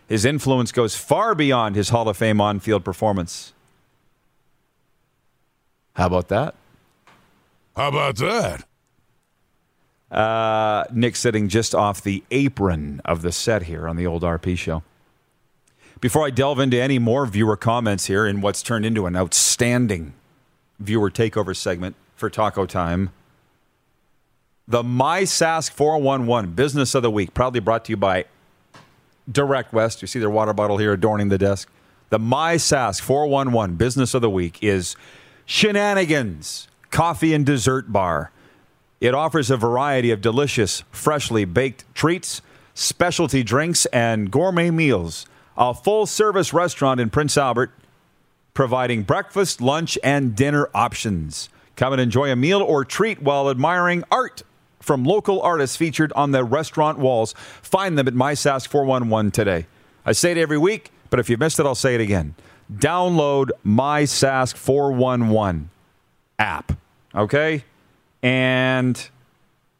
[0.08, 3.52] His influence goes far beyond his Hall of Fame on field performance.
[5.94, 6.54] How about that?
[7.76, 8.64] How about that?
[10.10, 14.56] Uh, Nik sitting just off the apron of the set here on the old RP
[14.56, 14.82] show.
[16.00, 20.14] Before I delve into any more viewer comments here in what's turned into an outstanding
[20.78, 23.10] viewer takeover segment for Taco Time,
[24.68, 28.26] the My MySask 411 Business of the Week, proudly brought to you by
[29.30, 30.02] Direct West.
[30.02, 31.68] You see their water bottle here adorning the desk.
[32.10, 34.94] The My MySask 411 Business of the Week is
[35.46, 38.30] Shenanigans Coffee and Dessert Bar.
[39.00, 42.40] It offers a variety of delicious, freshly baked treats,
[42.72, 45.26] specialty drinks, and gourmet meals.
[45.56, 47.72] A full service restaurant in Prince Albert,
[48.54, 51.48] providing breakfast, lunch, and dinner options.
[51.74, 54.44] Come and enjoy a meal or treat while admiring art
[54.82, 57.34] from local artists featured on the restaurant walls.
[57.62, 59.66] Find them at MySask 411 today.
[60.04, 62.34] I say it every week, but if you missed it, I'll say it again.
[62.72, 65.70] Download MySask 411
[66.38, 66.72] app,
[67.14, 67.64] okay?
[68.22, 69.08] And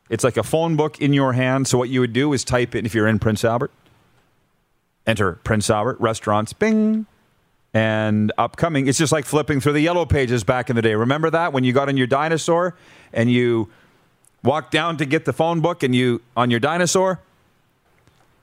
[0.09, 1.67] it's like a phone book in your hand.
[1.67, 3.71] So what you would do is type in, if you're in Prince Albert,
[5.07, 7.07] enter Prince Albert restaurants, bing,
[7.75, 8.87] and upcoming.
[8.87, 10.95] It's just like flipping through the yellow pages back in the day.
[10.95, 12.77] Remember that when you got on your dinosaur
[13.13, 13.71] and you
[14.43, 17.20] walked down to get the phone book and you on your dinosaur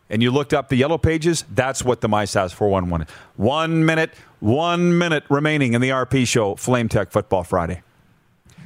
[0.09, 1.45] and you looked up the yellow pages?
[1.53, 3.13] That's what the MySask 411 is.
[3.35, 7.81] One minute, one minute remaining in the RP show, Flame Tech Football Friday.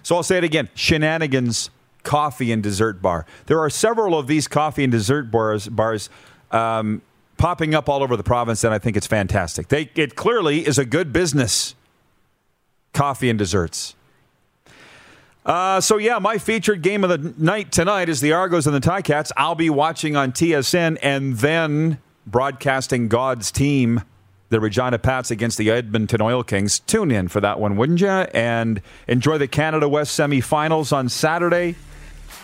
[0.03, 1.69] So I'll say it again Shenanigans
[2.03, 3.25] Coffee and Dessert Bar.
[3.47, 6.09] There are several of these coffee and dessert bars, bars
[6.51, 7.01] um,
[7.37, 9.69] popping up all over the province, and I think it's fantastic.
[9.69, 11.75] They, it clearly is a good business.
[12.93, 13.95] Coffee and desserts.
[15.45, 18.79] Uh, so yeah, my featured game of the night tonight is the Argos and the
[18.79, 19.31] Ticats.
[19.35, 24.01] I'll be watching on TSN and then broadcasting God's team
[24.53, 26.79] the Regina Pats against the Edmonton Oil Kings.
[26.79, 28.07] Tune in for that one, wouldn't you?
[28.07, 31.75] And enjoy the Canada West semifinals on Saturday.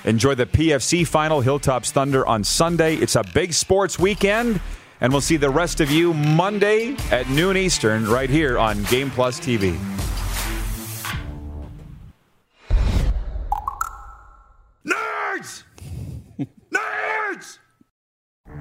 [0.06, 2.95] Enjoy the PFC final, Hilltops Thunder on Sunday.
[2.95, 4.60] It's a big sports weekend,
[5.02, 9.12] and we'll see the rest of you Monday at noon Eastern right here on Game
[9.12, 9.78] Plus TV.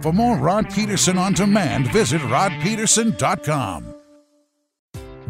[0.03, 3.94] For more Rod Peterson on demand, visit rodpeterson.com.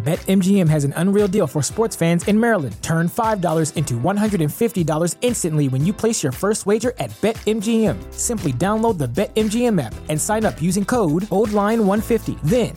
[0.05, 2.77] BetMGM has an unreal deal for sports fans in Maryland.
[2.83, 8.15] Turn $5 into $150 instantly when you place your first wager at BetMGM.
[8.15, 12.41] Simply download the BetMGM app and sign up using code OldLine150.
[12.43, 12.77] Then,